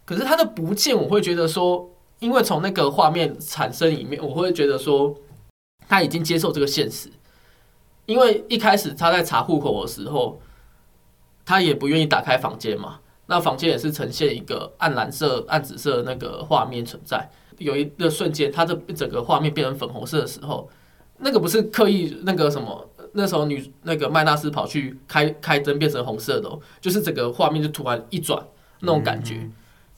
[0.05, 5.14] 可是他的不见，我会觉得说，因为从那个画面产生里面，我会觉得说
[5.88, 7.11] 他已经接受这个现实。
[8.07, 10.38] 因为一开始他在查户口的时候，
[11.47, 13.01] 他也不愿意打开房间嘛。
[13.26, 17.28] 那房间也是呈现一个暗蓝色、暗紫色的那个画面存在。
[17.58, 20.68] 有一个瞬间，它的整个画面变成粉红色的时候，
[21.18, 28.44] 那个不是刻意那个什么，那时候女那个麦纳斯跑去开开灯变成红色的，就是整个画面就突然一转
[28.80, 29.48] 那种感觉，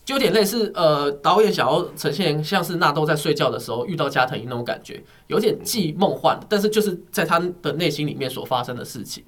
[0.05, 9.25] 就有点类似呃导演想要呈现像是纳豆在睡觉的时候遇到加藤鹰那种感觉，有点既梦幻，但是就是在他的内心里面所发生的事情。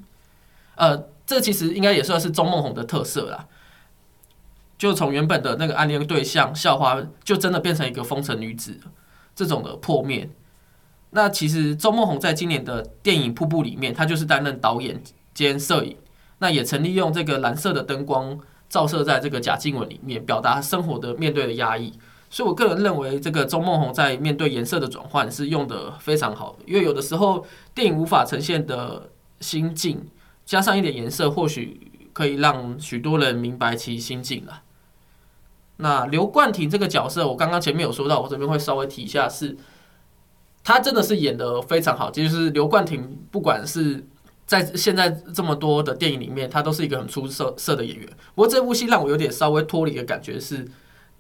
[0.76, 3.46] 呃，这其实应该也算是钟梦红的特色啦。
[4.78, 8.78] 就从原本的那个暗恋对象校花，就真的变成一个风尘女子，
[9.34, 10.30] 这种的破灭。
[11.10, 15.02] 那其实周梦红在今年的电影《瀑布》里面，她就是担任导演
[15.34, 15.96] 兼摄影，
[16.38, 18.38] 那也曾利用这个蓝色的灯光
[18.68, 21.92] 照射在这个贾静雯里面，表达生活的面对的压抑。
[22.30, 29.10] 所以我个人认为，这个周梦红在面对颜色的转换是用的非常好，因为有的时候电影无法呈现的
[29.40, 30.06] 心境，
[30.44, 34.60] 加上一点颜色，或许可以让许多人明白其心境了。
[35.80, 39.56] 那刘冠廷这个角色，我刚刚前面有说到，我这边会稍微提一下，是
[40.64, 42.10] 他真的是演的非常好。
[42.10, 44.04] 就是刘冠廷，不管是
[44.44, 48.04] 在现在这么多的电影里面，他都是一个很出色色的演员。
[48.34, 50.66] 不过这部戏让我有点稍微脱离的感觉，是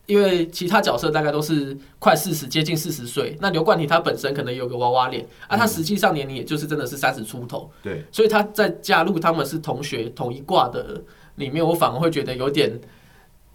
[0.06, 3.38] 因为其他角色大概都是快四十，接近四十岁。
[3.40, 7.70] 那刘冠廷他本身可能有个娃娃脸，啊，他实际上年龄也就是真的是三十出头。
[7.80, 11.00] 对，所以他在加入他们是同学同一挂的
[11.36, 12.76] 里面，我反而会觉得有点。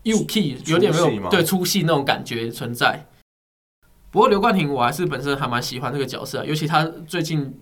[0.03, 3.07] U K 有点没有对粗戏那种感觉存在，
[4.11, 7.57] 不过刘冠廷我还是本身还蛮喜欢这个角色，尤其他最近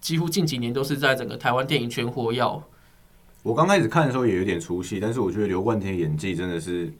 [0.00, 2.62] 几乎近几年都是在整个台湾电影圈活跃。
[3.42, 6.92] 我刚开始看的时候也有点出戏，但是我觉得刘冠廷演技真的是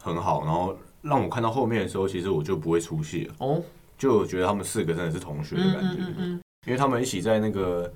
[0.00, 3.34] 很好，然后让我看到后面的时候，其实我就不会出戏了。
[3.38, 3.62] 哦，
[3.96, 6.02] 就觉得他们四个真的是同学的感觉，
[6.66, 7.92] 因为他们一起在那个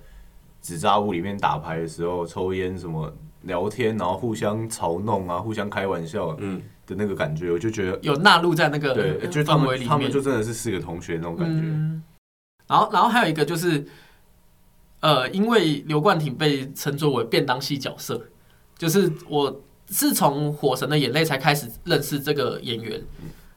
[0.61, 3.15] 纸扎屋里面打牌的时候抽烟什么。
[3.43, 6.61] 聊天，然后互相嘲弄啊，互相开玩笑，嗯。
[6.85, 11.63] 的那个感觉，我就觉得有纳入在那个对，就他们他们就真的是四个同学那种感觉。
[12.67, 13.87] 然后，然后还有一个就是，
[14.99, 18.21] 呃，因为刘冠廷被称作为便当系角色，
[18.77, 23.01] 就是我是从《火神的眼泪》才开始认识这个演员，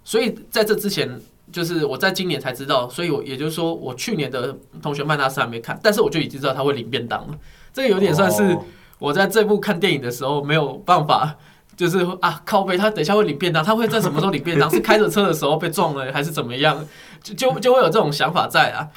[0.04, 1.20] 所以在这之前，
[1.52, 7.40] 就是我在今年才知道，所以我也就是说，我去年的同学麦纳斯还没看，但是我就已经知道他会领便当了，
[7.74, 8.56] 这个有点算是。
[9.00, 11.36] 我在这部看电影的时候没有办法，
[11.76, 14.70] 就是啊靠背，他等一下会领便当，他会在什么时候领便当？
[14.72, 16.86] 是开着车的时候被撞了，还是怎么样？
[17.22, 18.88] 就就就会有这种想法在啊，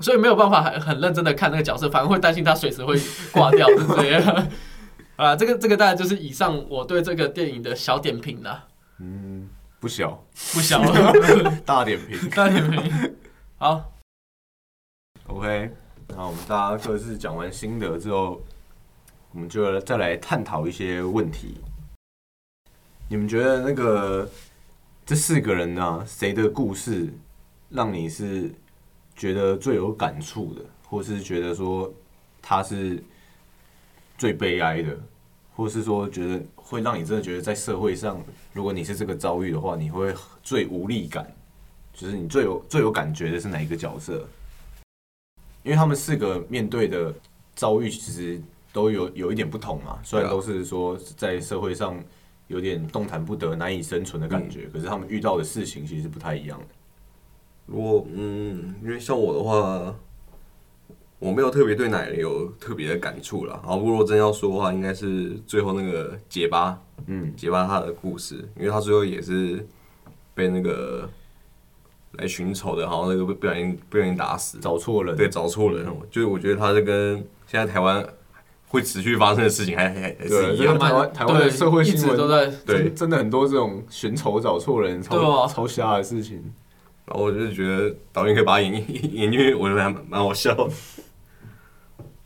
[0.00, 2.98] 所以没有办法很很认真的看那个角色，反而会担心他随时会
[3.32, 4.46] 挂掉，是这样
[5.16, 5.36] 啊。
[5.36, 8.64] 这个这个大概就是以上我对这个电影的小点评啦。
[8.98, 11.12] 嗯，不小，不小了，
[11.64, 12.30] 大点评。
[12.30, 13.14] 大点评。
[13.58, 13.92] 好
[15.28, 15.70] ，OK，
[16.08, 18.40] 那我们大家各自讲完心得之后，
[19.36, 21.56] 我们就再来探讨一些问题。
[23.06, 24.26] 你们觉得那个
[25.04, 27.12] 这四个人呢、谁的故事
[27.68, 28.50] 让你是
[29.14, 31.92] 觉得最有感触的，或是觉得说
[32.40, 33.04] 他是
[34.16, 34.98] 最悲哀的，
[35.54, 38.18] 或是说觉得会让你真的觉得在社会上，
[38.54, 41.30] 如果你是这个遭遇的话，你会最无力感，
[41.92, 44.26] 就是你最有最有感觉的是哪一个角色？
[45.62, 47.14] 因为他们四个面对的
[47.54, 48.40] 遭遇其实
[48.76, 51.98] 都有有一点不同嘛，虽然都是说在社会上
[52.46, 56.66] 有点动弹不得、难以生存的感觉，可是他们遇到的事情其实不太一样的。
[57.64, 59.96] 如果嗯，因为像我的话，
[61.18, 63.58] 我没有特别对奶人有特别的感触啦。
[63.64, 69.66] 然后如果真要说的话，应该是最后那个结巴，嗯，结巴他的故事，因为他最后也是
[70.34, 71.08] 被那个
[72.18, 78.06] 来寻仇的，然后那个被不小心不小心打死，找错人，对，找错人，就是我觉得他是跟现在台湾
[78.68, 80.78] 会持续发生的事情还还还对是一样。
[80.78, 86.52] 台湾台湾的社会新闻一直都在对真真的很多这种寻仇找错人、超、对啊超瞎的事情。
[87.06, 90.68] 然后我就觉得导演可以把他演演进去，我觉得还蛮蛮好笑的。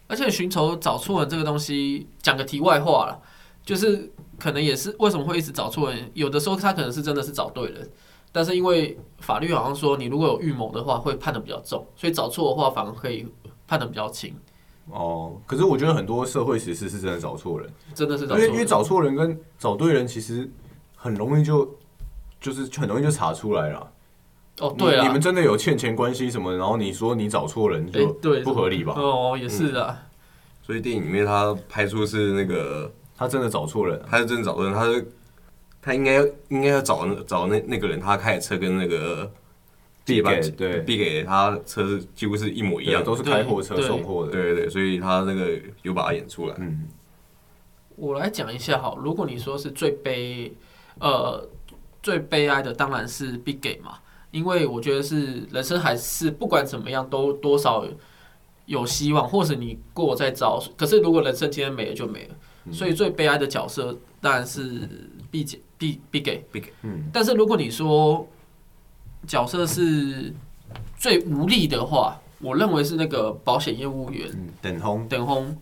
[0.08, 3.20] 而且寻仇找错人这个东西，讲个题外话了，
[3.62, 7.88] 就是可能也是为什么会一直找错人，有的时候他可能是真的是找对人，
[8.32, 13.26] 但是因为法律好像说你如果有预谋的话，会判的比较重，所以找错的话反而可以
[13.68, 14.34] 判的比较轻，
[14.92, 19.14] 哦，可是我觉得很多社会实事是真的找错人，真的是因为因为找错人。
[19.14, 20.50] 找错人跟找对人其实
[20.96, 21.78] 很容易就
[22.40, 23.92] 就是很容易就查出来了。
[24.60, 28.94] 哦，对啊你你们，真的有欠钱关系什么，然后你说你找错人哎就对，不合理吧？
[28.96, 29.96] 哦，也是的，
[30.62, 35.10] 所以电影里面他拍出是那个，他真的找错人啊，他是真的找错人，他是
[35.80, 39.30] 他应该要应该要找那找那那个人，他开的车跟那个
[40.14, 44.32] 递把给对必给他车子几乎是一模一样都是开货车送货的。
[44.32, 46.54] 对对对，所以他那个有把它演出来。
[46.58, 46.88] 嗯，
[47.96, 50.52] 我来讲一下哈，如果你说是最悲，
[50.98, 51.48] 呃，
[52.02, 53.98] 最悲哀的当然是 Big Game 嘛，
[54.30, 57.86] 因为我觉得是人生还是不管怎么样都多少
[58.66, 64.88] 有希望，或者你过再糟，可是如果人生今天没了就没了，所以最悲哀的角色当然是
[65.30, 65.46] Big
[65.78, 66.42] Big Big Game。
[66.52, 68.26] Big 嗯，但是如果你说
[69.26, 70.34] 角色是
[70.96, 74.28] 最无力的话，我认为是那个保险业务员。
[74.32, 75.56] 嗯，等红等红，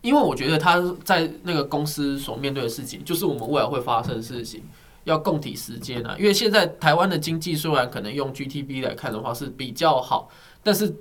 [0.00, 4.62] 因为我觉得他在那个公司所面对的事情，就是我们未来会发生的事情，
[5.04, 6.16] 要共体时间啊。
[6.18, 10.28] 因为现在台湾的经济虽然可能用 GTP 来看的话是比较好，
[10.62, 10.94] 但是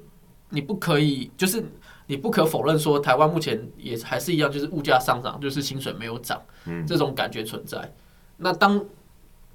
[0.49, 1.63] 你不可以，就是
[2.07, 7.93] 你不可否认说，台湾目前也还是一样，就是物价上涨，就是薪水没有涨，嗯这种感觉存在。
[8.37, 8.83] 那当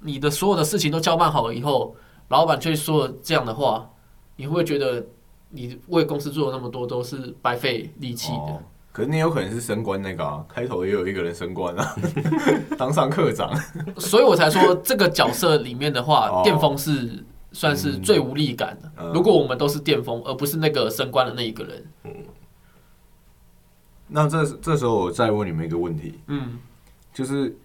[0.01, 1.95] 你的所有的事情都交办好了以后，
[2.29, 3.89] 老板却说了这样的话，
[4.35, 5.05] 你会不会觉得
[5.49, 8.37] 你为公司做了那么多都是白费力气的？
[8.37, 11.95] 哦，可是你有可能是升官那个啊， 开头也有一个人升官啊，
[12.77, 13.51] 当上科长。
[13.97, 18.91] 所以我才说这个角色里面的话，哦巅峰是算是最无力感的。
[18.97, 21.85] 嗯如果我们都是巅峰，而不是那个升官的那一个人，
[24.07, 26.57] 那这这时候我再问你们一个问题，嗯，
[27.13, 27.55] 就是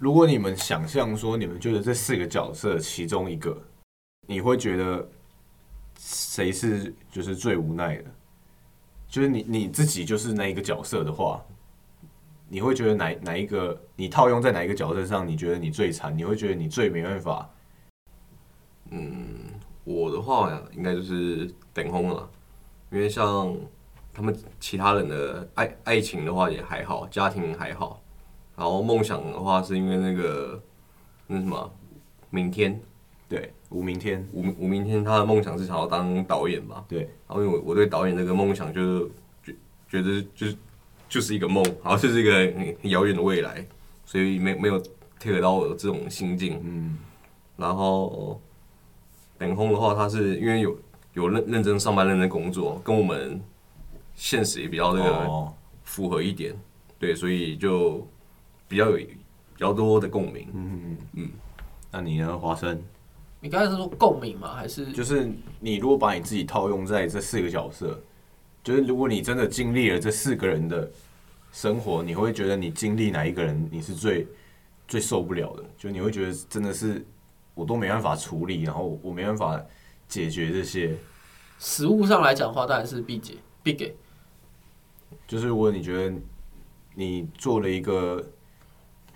[0.00, 3.54] 如果你们想象说，你们觉得这四个角色其中一个，
[4.26, 5.06] 你会觉得
[5.98, 8.04] 谁是就是最无奈的？
[9.06, 11.44] 就是你你自己就是那一个角色的话，
[12.48, 16.16] 你会觉得哪哪一个你套用在哪一个角色上，你觉得你最惨？
[16.16, 17.50] 你会觉得你最没办法？
[18.88, 19.50] 嗯
[19.84, 22.26] 我的话应该就是等红了，
[22.90, 23.54] 因为像
[24.14, 28.02] 他们其他人的爱爱情的话也还好，家庭还好，
[28.60, 30.62] 然后梦想的话是因为那个
[31.26, 31.72] 那什么
[32.28, 32.78] 明天。
[33.26, 39.10] 对，吴明天，吴吴明天他的梦想是想要当导演嘛，对，然后因为我我对导演这个梦想就是
[39.44, 39.54] 觉
[39.88, 40.56] 觉得就是
[41.08, 43.64] 就是一个梦，然后就是一个很很遥远的未来，
[44.04, 44.82] 所以没没有
[45.20, 46.60] take 到我的这种心境。
[46.64, 46.98] 嗯，
[47.56, 48.40] 然后
[49.38, 50.76] 等空的话，他是因为有
[51.14, 53.40] 有认认真上班、认真工作，跟我们
[54.16, 56.52] 现实也比较那个哦，符合一点，
[56.98, 58.04] 对，所以就
[58.70, 59.16] 比较有比
[59.58, 60.48] 较多的共鸣。
[60.54, 61.30] 嗯嗯嗯，
[61.90, 62.80] 那你呢，华生？
[63.40, 64.54] 你刚才是说共鸣吗？
[64.54, 65.28] 还是就是
[65.58, 68.00] 你如果把你自己套用在这四个角色，
[68.62, 70.88] 就是如果你真的经历了这四个人的
[71.50, 74.26] 生活，你会觉得你经历哪一个人你是最
[74.86, 75.64] 最受不了的？
[75.76, 77.04] 就你会觉得真的是
[77.54, 79.60] 我都没办法处理，然后我没办法
[80.06, 80.96] 解决这些。
[81.58, 83.94] 实物上来讲的话，当然是必解必给。
[85.26, 86.16] 就是如果你觉得
[86.94, 88.24] 你做了一个，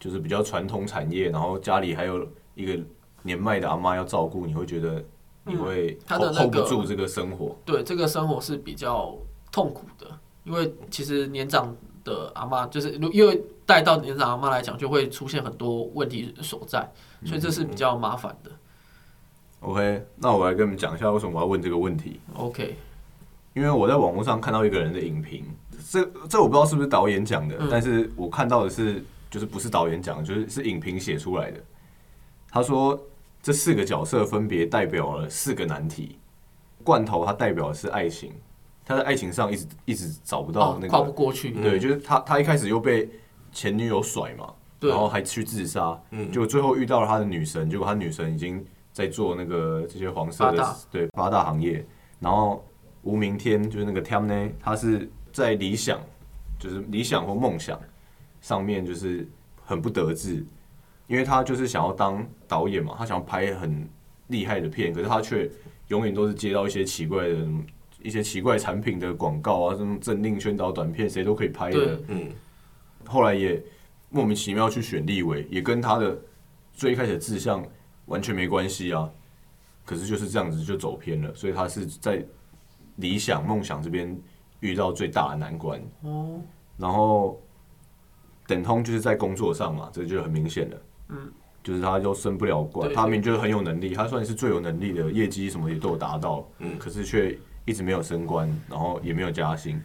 [0.04, 2.78] 就是比较传统产业，然后家里还有一个
[3.22, 5.02] 年迈的阿妈要照顾，你会觉得
[5.44, 7.56] 你会他的 hold 不住这个生活。
[7.64, 9.16] 对，这个生活是比较
[9.50, 10.06] 痛苦的，
[10.44, 16.86] 因为其实年长的阿妈就是如因为带到年长阿妈来讲，就会出现很多问题所在，
[17.24, 18.50] 所以这是比较麻烦的。
[19.60, 22.20] OK，那我来跟你们讲一下为什么我要问这个问题。
[22.34, 22.76] OK，
[23.54, 25.46] 因为我在网络上看到一个人的影评，
[25.90, 29.02] 这这我不知道是不是导演讲的，嗯但是我看到的是
[29.34, 31.60] 就是不是导演讲的，就是是影评写出来的。
[32.48, 32.96] 他说
[33.42, 36.16] 这四个角色分别代表了四个难题。
[36.84, 38.32] 罐头它代表的是爱情，
[38.84, 43.10] 他在爱情上一直一直找不到那，哦跨不个，过去，对，就是他他一开始又被
[43.50, 51.84] 前女友甩嘛，然后还去自杀，嗯结果最后遇到了他的女神，结果他女神已经在做那个这些黄色的对八大行业，
[52.20, 52.64] 然后
[53.02, 55.98] 无名天就是那个 Tam 呢，他是在理想
[56.56, 57.80] 就是理想或梦想
[58.44, 59.26] 上面就是
[59.64, 60.44] 很不得志，
[61.07, 63.88] 因为他就是想要当导演嘛，他想要拍很
[64.26, 65.50] 厉害的片，可是他却
[65.88, 67.38] 永远都是接到一些奇怪的
[68.02, 71.98] 一些奇怪产品的广告啊，这种政令宣导短片，谁都可以拍的。
[72.09, 72.30] 嗯，
[73.07, 73.62] 后来也
[74.11, 76.14] 莫名其妙去选立委，也跟他的
[76.74, 77.66] 最开始的志向
[78.04, 79.11] 完全没关系啊。
[79.87, 82.22] 可是就是这样子就走偏了，所以他是在
[82.96, 84.14] 理想梦想这边
[84.61, 85.80] 遇到最大的难关。
[86.02, 86.42] 哦，
[86.76, 87.40] 然后
[88.46, 90.76] 等通就是在工作上嘛，这就很明显了。
[91.09, 99.80] 嗯，就是他就升不了官，他明明就是很有能力，他算是最有能力的，业绩什么也都有达到，嗯可是却一直没有升官，然后也没有加薪。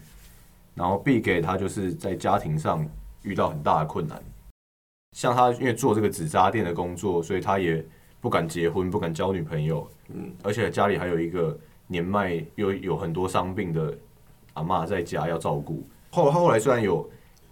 [0.75, 2.87] 然后 B 给他就是在家庭上
[3.23, 4.21] 遇到很大的困难，
[5.17, 7.85] 像他因为做这个纸扎店的工作，所以他也
[8.21, 13.93] 不敢结婚，不敢交女朋友，嗯，而且家里还有一个年迈又有很多伤病的
[14.53, 15.85] 阿嬷在家要照顾。
[16.11, 17.09] 后后来虽然有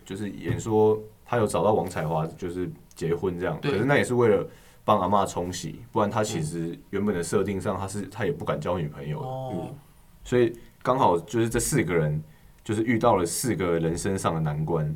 [0.07, 4.47] 就是演说他有找到王彩华，就是结婚这样，可是那也是为了
[4.85, 9.75] 帮阿嬷冲洗，不然他其实原本的设定上他是他也不敢交女朋友的，哦，
[10.23, 12.23] 所以刚好就是这四个人
[12.63, 14.95] 就是遇到了四个人生上的难关。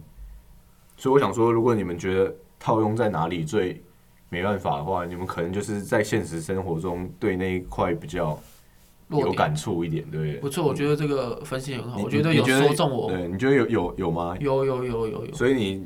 [0.96, 3.84] 所以我想说，如果你们觉得套用在哪里最
[4.30, 8.40] 没办法的话，你们可能就是在现实生活中对那一块比较
[9.20, 10.36] 有感触一点，对不对？
[10.38, 14.36] 不错，我觉得这个分析很好，我觉得有说中我，对，你觉得有有有吗？
[14.40, 15.86] 有有有有有所以你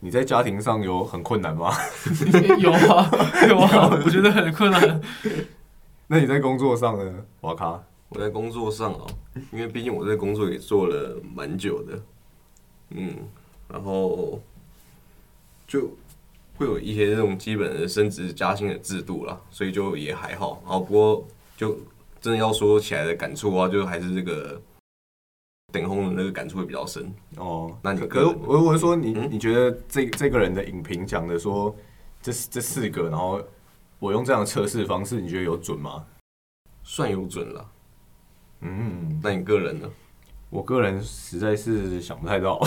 [0.00, 1.72] 你在家庭上有很困难吗？
[2.58, 3.10] 有啊
[3.48, 5.00] 有啊，我觉得很困难。
[6.06, 7.24] 那你在工作上呢？
[7.42, 9.06] 瓦卡，我在工作上哦，
[9.52, 12.02] 因为毕竟我在工作也做了蛮久的，
[12.90, 13.14] 嗯，
[13.68, 14.40] 然后
[15.68, 15.88] 就
[16.56, 20.60] 会有一些这种基本的升职加薪的制度啦，所以就也还好。
[20.64, 21.24] 然后不过
[21.56, 21.78] 就
[22.19, 24.61] 真的要说起来的感触的话，就还是这个
[25.73, 27.13] 等红的那个感触会比较深。
[27.37, 31.75] 哦，那你可可是个人呢我我是说你，嗯你觉得这这个人的影评讲的说
[32.21, 33.41] 这这四个，然后
[33.99, 36.05] 我用这样的测试方式，你觉得有准吗？
[36.83, 37.65] 算有准了，
[38.61, 39.89] 嗯，那你个人呢？
[40.51, 42.61] 我个人实在是想不太到，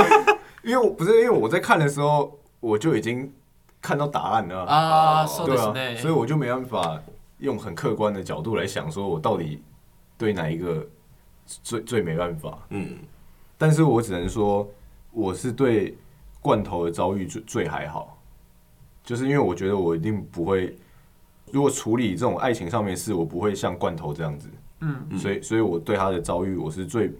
[0.63, 3.31] 因为我不是因为我在看的时候我就已经
[3.79, 5.97] 看到答案了啊，哦そう对啊，ですね。
[5.97, 7.01] 所以我就没办法
[7.38, 9.62] 用很客观的角度来想，说我到底
[10.16, 10.86] 对哪一个
[11.44, 12.66] 最最没办法。
[12.70, 12.98] 嗯，
[13.58, 14.68] 但是我只能说，
[15.10, 15.96] 我是对
[16.40, 18.20] 罐头的遭遇最最还好，
[19.04, 20.76] 就是因为我觉得我一定不会，
[21.52, 24.48] 如果处理这种爱情上面的事，我不会像罐头这样子，
[24.80, 27.12] 嗯，嗯所以所以我对他的遭遇，我是最，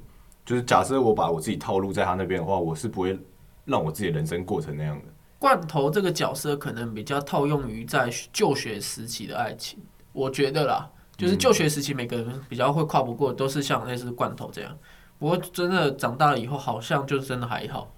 [0.45, 3.19] 就是假设我把我自己套路在他那边的话，我是不会
[3.65, 5.05] 让我自己的人生过成那样的。
[5.39, 9.79] 罐头这个角色可能比较套用于在就学时期的爱情，
[10.17, 14.75] 我觉得啦，就是就学时期每个人比较会跨不过，都是像类似罐头这样。
[15.19, 17.93] 不过真的长大了以后，好像就真的还好。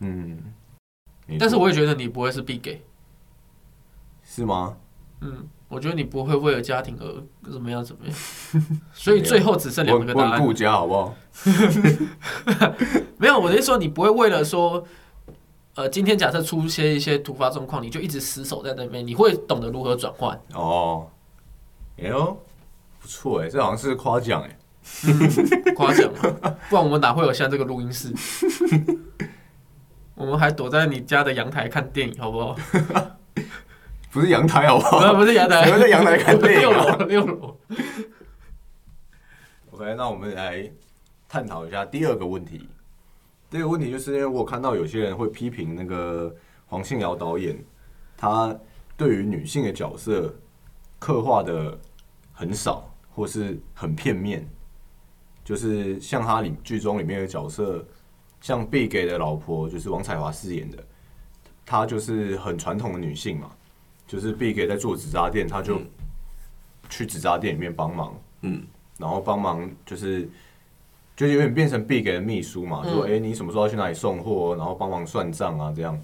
[0.00, 0.52] 嗯，
[1.38, 2.82] 但是我也觉得你不会是必给，
[4.24, 4.76] 是吗？
[5.20, 8.16] 嗯，我觉得你不会为了家庭而怎么样怎么样，
[8.92, 10.52] 所以最后只剩两个答案顾。
[10.52, 11.14] 家好不好？
[13.18, 14.82] 没有，我的意思说你不会为了说，
[15.74, 20.40] 呃，今天假设出现一些突发状况，你就一直死守在那边，你会懂得如何转换。
[20.54, 21.06] 哦，
[22.02, 22.36] 哎呦，
[22.98, 24.56] 不错哎，这好像是夸奖哎。
[25.74, 28.12] 夸奖嘛，不然我们哪会有现在这个录音室？
[30.14, 32.56] 我们还躲在你家的阳台看电影，好不好？
[34.10, 37.56] 不是阳台好不好不是阳台，我们在阳台看电影六啊楼六楼。
[39.72, 40.70] OK，那我们来
[41.28, 42.68] 探讨一下第二个问题。
[43.48, 46.34] 第二个问题就是因为我看到有些人会批评那个
[46.66, 47.56] 黄信尧导演，
[48.16, 48.56] 他
[48.96, 50.34] 对于女性的角色
[50.98, 51.78] 刻画的
[52.40, 54.48] 很少，或是很片面。
[55.44, 57.84] 就是像他里剧中里面的角色，
[58.40, 60.78] 像被给的老婆，就是王彩华饰演的，
[61.66, 63.50] 她就是很传统的女性嘛，
[64.06, 65.86] 就是 Big 在做纸扎店，她就嗯。
[66.88, 68.66] 去纸扎店里面帮忙，嗯，
[68.98, 70.28] 然后帮忙就是
[71.14, 75.96] 就有点变成 Big 的秘书嘛，嗯说哎、诶你什么时候要去哪里送货，然后帮忙算账啊这样。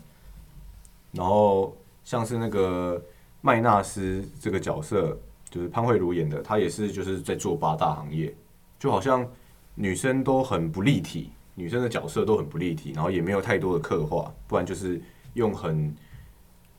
[1.10, 3.02] 然后像是那个
[3.40, 5.18] 麦纳斯这个角色，
[5.56, 8.34] 就是潘慧茹演的，她也是就是在做八大行业，
[8.78, 9.26] 就好像
[9.74, 15.00] 女生都很不立体，女生的角色都很不立体，然后也没有太多的刻画，不然就是
[15.32, 15.94] 用很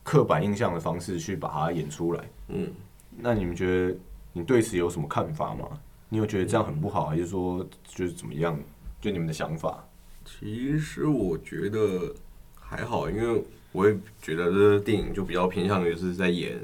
[0.04, 2.24] 刻板印象的方式去把它演出来。
[2.50, 2.70] 嗯，
[3.16, 3.96] 那你们觉得
[4.32, 5.68] 你对此有什么看法吗？
[6.08, 8.56] 你有觉得这样很不好，还是说就是怎么样？
[9.00, 9.84] 就你们的想法？
[10.24, 12.14] 其实我觉得
[12.54, 16.56] 还好，因为我也觉得这电影就比较偏向于是在演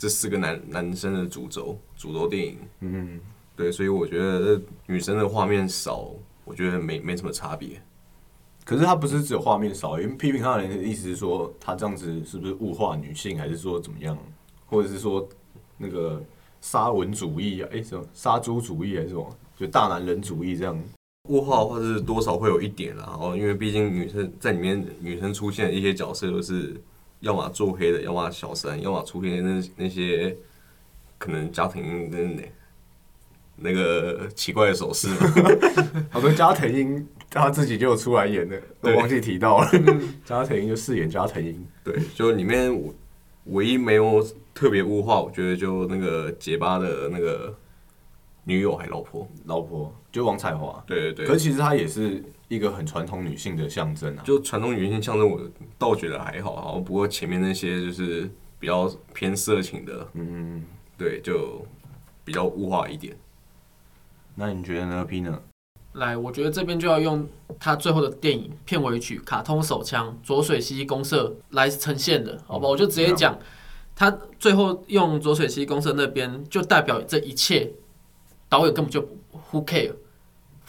[0.00, 3.20] 这四个男男生的主轴主轴电影，嗯，
[3.54, 6.10] 对，所以我觉得这女生的画面少，
[6.42, 7.78] 我觉得没没什么差别。
[8.64, 14.16] 可是他不是只有画面少，因为批评他的人的意思是说，他这样子是不是物化女性，还是说怎么样，
[14.64, 15.28] 或者是说
[15.76, 16.22] 那个
[16.62, 17.68] 沙文主义啊？
[17.70, 19.36] 哎、什么杀猪主义还是什么？
[19.54, 20.82] 就大男人主义这样？
[21.28, 26.80] 物化的话是多少会有一点啦，然后因为毕竟女生在里面，女生出现的一些角色都是
[27.20, 30.36] 要么做黑的，要么小三，要么出现那那些
[31.18, 32.52] 可能家庭跟那
[33.56, 35.08] 那个奇怪的手势。
[36.10, 39.70] 好多加藤鹰他自己就有出来演的，我忘记提到了。
[40.24, 42.92] 加藤鹰就饰演加藤鹰，对，就里面我
[43.44, 47.54] 唯一没有特别物化，我觉得就那个结巴的那个
[48.44, 49.28] 女友还老婆。
[49.44, 50.82] 老婆就王彩华。
[50.86, 54.22] 对对对，可是其实他也是一个很传统女性的象征啊。
[54.24, 55.40] 就传统女性象征，我
[55.78, 58.28] 倒觉得还好，啊不过前面那些就是
[58.58, 60.64] 比较偏色情的，嗯，
[60.98, 61.64] 对，就
[62.24, 63.16] 比较物化一点。
[64.34, 65.40] 那你觉得呢？P 呢？
[65.94, 67.28] 来，我觉得这边就要用
[67.58, 72.68] 他最后的电影片尾曲《卡通手枪左水溪公社》来呈现的，好吧？
[72.68, 73.38] 我就直接讲，
[73.94, 77.72] 他最后用左水溪公社那边就代表这一切，
[78.48, 79.02] 导演根本就
[79.50, 79.92] who care，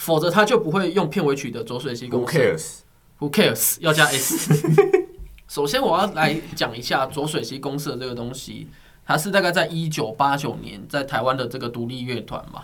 [0.02, 2.40] 否则他就不会用片尾曲的左水溪 Who 公社。
[2.40, 3.78] cares？Who cares？
[3.82, 4.52] 要加 s。
[5.48, 8.68] 首先，我要来讲一下左水溪公社这个东西，
[9.06, 12.64] 它是大概在一九八九年在台湾的这个独立乐团嘛。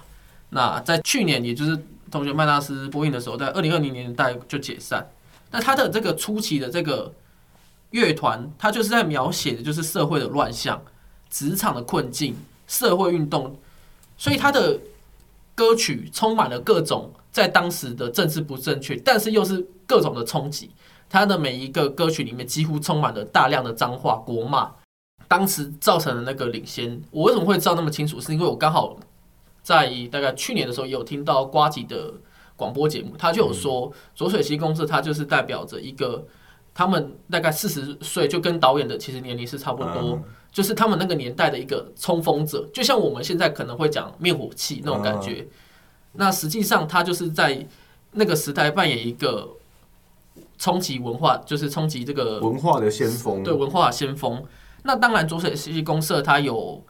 [0.49, 1.77] 那在去年，也就是
[2.09, 5.07] 同学麦纳斯播映的时候，在二零二零年代就解散。
[5.51, 7.13] 那他的这个初期的这个
[7.91, 10.81] 乐团，他就是在描写的就是社会的乱象、
[11.29, 12.35] 职场的困境、
[12.65, 13.55] 社会运动，
[14.17, 14.79] 所以他的
[15.53, 20.71] 歌曲充满了各种在当时的政治不正确，但是又是各种的冲击。
[21.07, 24.71] 他的每一个歌曲里面几乎充满了大量的脏话、国骂，
[25.27, 26.99] 当时造成的那个领先。
[27.11, 28.19] 我为什么会知道那么清楚？
[28.19, 28.97] 是因为我刚好
[29.61, 32.11] 在大概去年的时候有听到瓜吉的
[32.55, 36.25] 广播节目，他就有说左水溪公司，它就是代表着一个
[36.73, 39.93] 他们大概四十岁，就跟导演的其实年龄是差不多。
[40.15, 45.47] 嗯就是他们那个年代的一个冲锋者，就像我们现在可能会讲灭火器那种感觉。
[46.17, 47.65] 那实际上，他就是在
[48.11, 49.47] 那个时代扮演一个
[50.57, 53.43] 冲击文化，就是冲击这个文化的先锋。
[53.43, 54.43] 对文化的先锋。
[54.83, 56.81] 那当然，浊水溪公社它有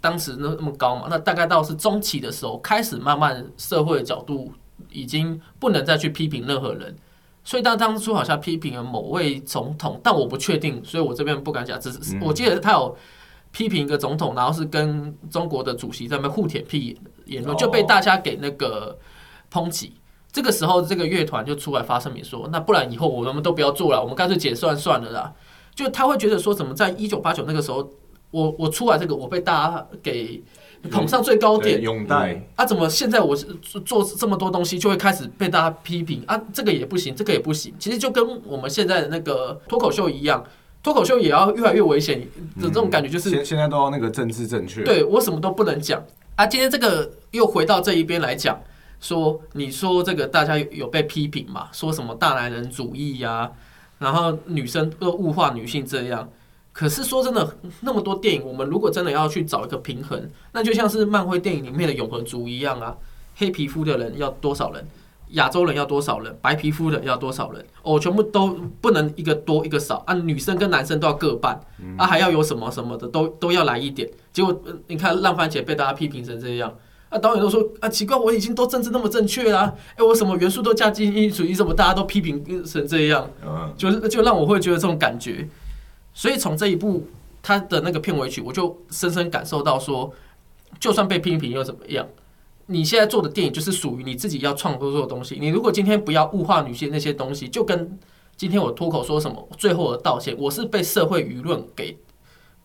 [0.00, 4.52] 当时那那么高嘛，那大概到是中期的时候，开始慢慢社会的角度
[4.90, 6.94] 已经不能再去批评任何人。
[7.44, 11.80] 所以，当当初好像批评了某位总统，但我不确定，所以我这边不敢讲。
[11.80, 12.96] 只是嗯我记得他有
[13.50, 17.00] 批评一个总统，然后是跟中国的主席在那边互舔屁
[17.32, 18.98] 言论，哦就被大家给那个
[19.52, 19.94] 抨击。
[20.30, 25.32] 这个时候，这个乐团就出来发声明说：“那不然以后我们都不要做了，我们干脆解散算了啦。”
[25.74, 27.90] 就他会觉得说，怎么在一九八九那个时候，
[28.30, 30.42] 我我出来这个，我被大家给
[30.90, 32.42] 捧上最高点，拥戴。
[32.56, 36.40] 啊，怎么现在我是做做这么多东西，就会开始被大家批评啊？
[36.52, 37.74] 这个也不行，这个也不行。
[37.78, 40.42] 其实就跟我们现在的那个脱口秀一样，
[40.82, 42.20] 脱口秀也要越来越危险
[42.58, 46.02] 的这种感觉，就是、现现在都要那个政治正确。，对我什么都不能讲
[46.36, 46.46] 啊。
[46.46, 48.60] 今天这个又回到这一边来讲，
[49.00, 51.68] 说你说这个大家有被批评嘛？
[51.72, 53.50] 说什么大男人主义呀、
[53.98, 56.28] 然后女生又物化女性这样。
[56.72, 62.96] 可是说真的，那么多电影，我们如果真的要去找一个平衡，那就像是漫威电影里面的永恒族一样啊，
[63.36, 64.82] 黑皮肤的人要多少人，
[65.32, 71.60] 亚洲人要多少人，白皮肤的要多少人，哦，全部都不能一个多一个少啊，女生跟男生都要各半
[71.96, 74.08] 啊，还要有什么什么的都都要来一点。
[74.32, 76.72] 结果、呃你看烂番茄被大家批评成这样。
[77.08, 83.28] 啊，导演都说啊，奇怪，我已经都政治那么正确啦、哎、我什么元素都加精英主义，怎么大家都批评成这样？
[83.46, 85.46] 嗯，就是就让我会觉得这种感觉。
[86.14, 87.06] 所以从这一部
[87.42, 90.10] 他的那个片尾曲，我就深深感受到说，
[90.80, 92.06] 就算被批评又怎么样？
[92.72, 95.36] 你现在做的电影就是属于你自己要创作做的东西。
[95.38, 97.98] 你如果今天不要物化女性那些东西，就跟
[98.36, 101.96] 今天我脱口说什么，最后的道歉，我是被社会舆论给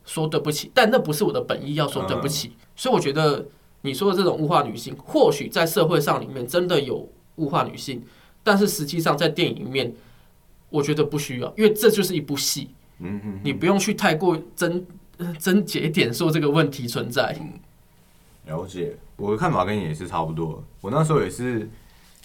[0.05, 3.45] 说对不起，但那不是我的本意要说对不起，所以我觉得
[3.81, 8.01] 你说的这种物化女性，或许在社会上里面真的有物化女性，
[8.43, 9.93] 但是实际上在电影里面，
[10.69, 14.85] 我觉得不需要，因为这就是一部戏，嗯嗯，你不用去太过真
[15.39, 17.37] 真节点说这个问题存在。
[18.47, 20.63] 了解，我的看法跟你也是差不多。
[20.81, 21.69] 我那时候也是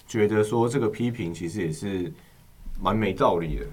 [0.07, 2.11] 觉得说这个批评其实也是
[2.81, 3.65] 蛮没道理的。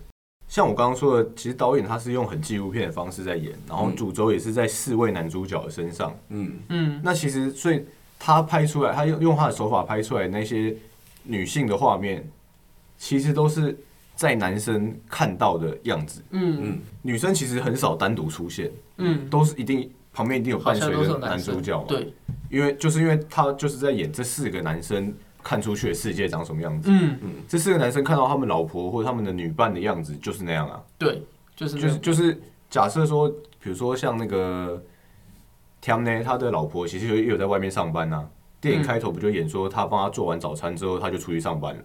[0.48, 6.12] 像我刚刚说的，其实导演他是用很纪录片的方式在演，然后主轴也是在四位男主角的身上。
[6.28, 7.84] 嗯，嗯，那其实所以
[8.18, 10.74] 他拍出来，他用用他的手法拍出来那些
[11.22, 12.28] 女性的画面，
[12.98, 13.78] 其实都是
[14.16, 16.20] 在男生看到的样子。
[16.30, 21.84] 嗯嗯女生其实很少单独出现，嗯，都是一定旁边一定有伴随像都是的男主角嘛。
[21.88, 22.12] 对，
[22.48, 26.90] 因为就是因为他就是在演这四个男生看出去的世界长什么样子。
[26.90, 31.22] 嗯嗯这四个男生看到他们老婆或者他们的女伴的样子就是那样啊，对，
[31.56, 33.28] 就是就是就是假设说，
[33.61, 34.82] 比如说像那个
[35.82, 38.28] Tam 呢，他的老婆其实也有在外面上班啊。
[38.61, 41.82] 电影嗯开头不就演说他帮他做完早餐之后，他就出去上班了。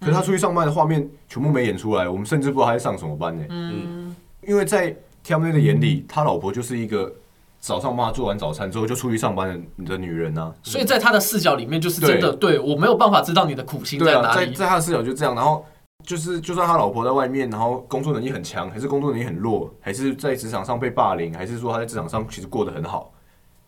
[0.00, 3.44] 可是他出去上班的画面全部没演出来，我们甚至不知道他在上什么班呢。
[3.50, 7.14] 嗯因为在 Tam 的眼里，他老婆就是一个
[7.60, 10.52] 早上帮他做完早餐之后就出去上班的的女人啊。
[10.62, 14.46] 所以在他的视角里面，就是真的，对我没有办法知道你的苦心对啊，哪里。
[14.46, 15.64] 在在他的视角就这样，然后
[16.04, 23.12] 就是就算他老婆在外面，然后工作能力很强，还是工作能力很弱，还是在职场上被霸凌，还是说他在职场上其实过得很好，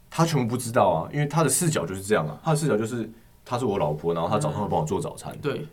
[0.09, 3.11] 他全部不知道啊，因为他的视角就是这样啊，他的视角就是
[3.45, 5.67] 她是我老婆，然后她早上会帮我做早餐，对，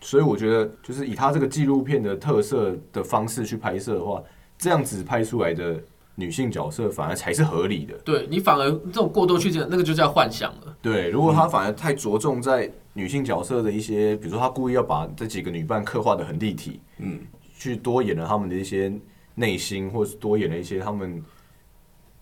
[0.00, 4.20] 所以我觉得就是以他这个纪录片的特色的方式去拍摄的话，
[4.58, 5.80] 这样子拍出来的
[6.16, 7.94] 女性角色反而才是合理的。
[8.04, 10.76] 对你反而这种过多去讲，那个就叫幻想了。
[10.80, 17.20] 对，如果他反而太着重在女性角色的一些，比如说他故意要把这几个女伴刻画的很立体，嗯，
[17.58, 18.92] 去多演了他们的一些
[19.34, 21.22] 内心，或是多演了一些他们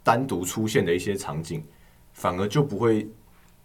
[0.03, 1.63] 单独出现的一些场景，
[2.13, 3.09] 反而就不会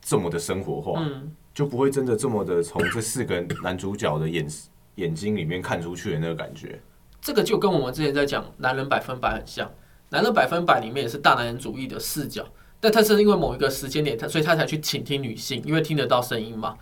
[0.02, 4.48] 这么的生活化，嗯，就不会真的这么的从这四个男主角的眼
[4.96, 6.80] 眼睛里面看出去的那个感觉。
[7.22, 9.70] 这个就跟我们之前在讲男人百分百很像，
[10.10, 12.46] 男人百分百里面也是大男人主义的视角，
[12.80, 16.76] 但他是因为某一个时间点，他所以他才去倾听女性，因为听得到声音嘛。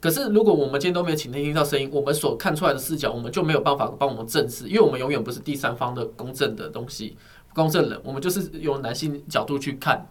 [0.00, 7.16] 可是如果我们今天都没有倾听听到声音，我们所看出来的视角，我们就没有办法帮我们证实，因为我们永远不是第三方的公正的东西，
[7.54, 10.06] 公正人，我们就是由男性角度去看。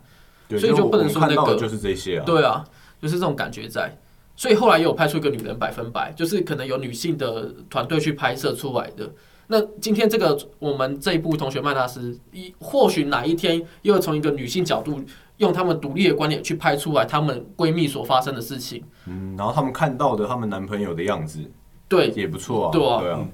[0.47, 2.24] 所以就不能说那个就是这些啊。
[2.24, 2.63] 对啊，
[3.01, 3.97] 就是这种感觉在。
[4.36, 9.09] 所以后来也有拍出一个女人百分百，就是可能有女性的团队去拍摄出来的。
[9.48, 15.00] 那今天这个我们这一部《同学麦大师》，一或许哪一天又从一个女性角度，
[15.38, 18.84] 用她们独立的观点去拍出来她们闺蜜所发生的事情。
[19.06, 21.39] 嗯，然后她们看到的她们男朋友的样子
[21.88, 23.28] 对，也不错啊，对啊对啊，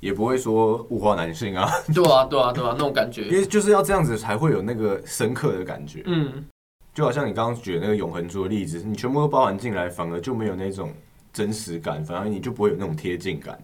[0.00, 3.32] 也不会说物化男性啊， 对啊，对啊，对啊，那种感觉因。
[3.32, 6.02] 为就是要这样子才会有那个深刻的感觉。
[6.06, 6.44] 嗯，
[6.92, 10.92] 就好像你刚刚举的那个永恒族的例子，你全部都包含进来，反而就没有那种
[11.32, 13.56] 真实感，反而你就不会有那种贴近感。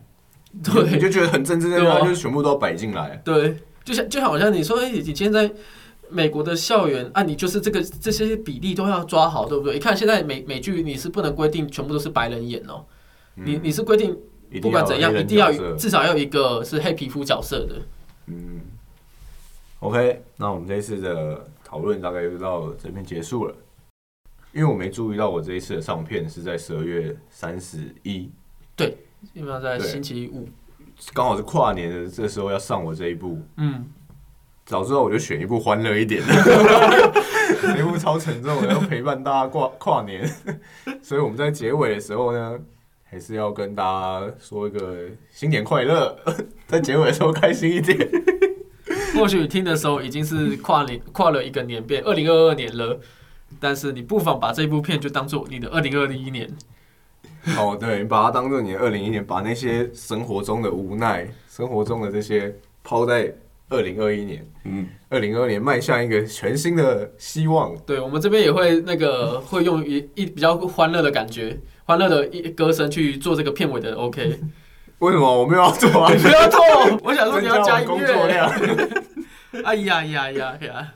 [0.52, 1.98] 你就你对就觉得很正对啊。
[1.98, 3.20] 正，就是全部都要摆进来。
[3.24, 5.50] 对，就像就好像你说，哎、你今天在
[6.08, 9.74] 美国的校园啊，你就是这个这些比例都要抓好，对不对？
[9.74, 12.84] 你看现在美美剧你是不能规定全部都是白人演哦，
[13.34, 14.16] 你你是规定
[14.62, 17.74] 不管怎样，一定要至少要有一个是黑皮肤角色的。
[18.26, 18.60] 嗯
[19.80, 23.54] ，OK，那我们这一次的讨论大概就到这边结束了。
[24.54, 28.30] 因为我没注意到我这一次的上片是在十二月三十一，
[29.32, 30.48] 基本上在星期五，
[31.12, 33.38] 刚好是跨年的这时候要上我这一部。
[33.56, 33.84] 嗯，
[34.64, 40.28] 早知道我就选一部欢乐一点的， 一部超沉重的，要陪伴大家跨跨年。
[41.02, 42.58] 所以我们在结尾的时候呢，
[43.04, 46.16] 还是要跟大家说一个新年快乐，
[46.66, 47.98] 在结尾的时候开心一点。
[49.14, 53.00] 或许听的时候已经是跨年跨了一个年变，二零二二年了。
[53.58, 56.48] 但是你不妨把这部片就当做你的二零二一年，
[57.56, 63.32] 哦，对，你把它当做你的二零一年，把那些生活中的无奈、生活中的这些抛在
[63.68, 67.76] 二零二一年，嗯，二零二二年迈向一个全新的希望。
[67.86, 74.38] 对我们这边也会那个会用一一比较欢乐的感觉，欢乐的一歌声去做这个片尾的 OK。
[74.98, 76.12] 为什么我没有要做啊？
[76.12, 76.60] 你不要做，
[77.04, 78.26] 我想说你要加工作。
[78.26, 78.50] 量。
[79.64, 80.92] 哎呀呀呀呀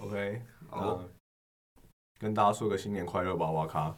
[0.00, 1.00] ！OK，好好，
[2.18, 3.94] 跟大家说个新年快乐吧，瓦卡。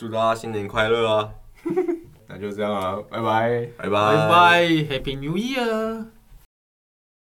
[0.00, 1.28] 祝大家新年快乐啊！
[2.26, 3.68] 那就这样啊，拜拜。
[3.76, 3.90] 拜拜
[4.30, 6.06] 拜，Happy New Year！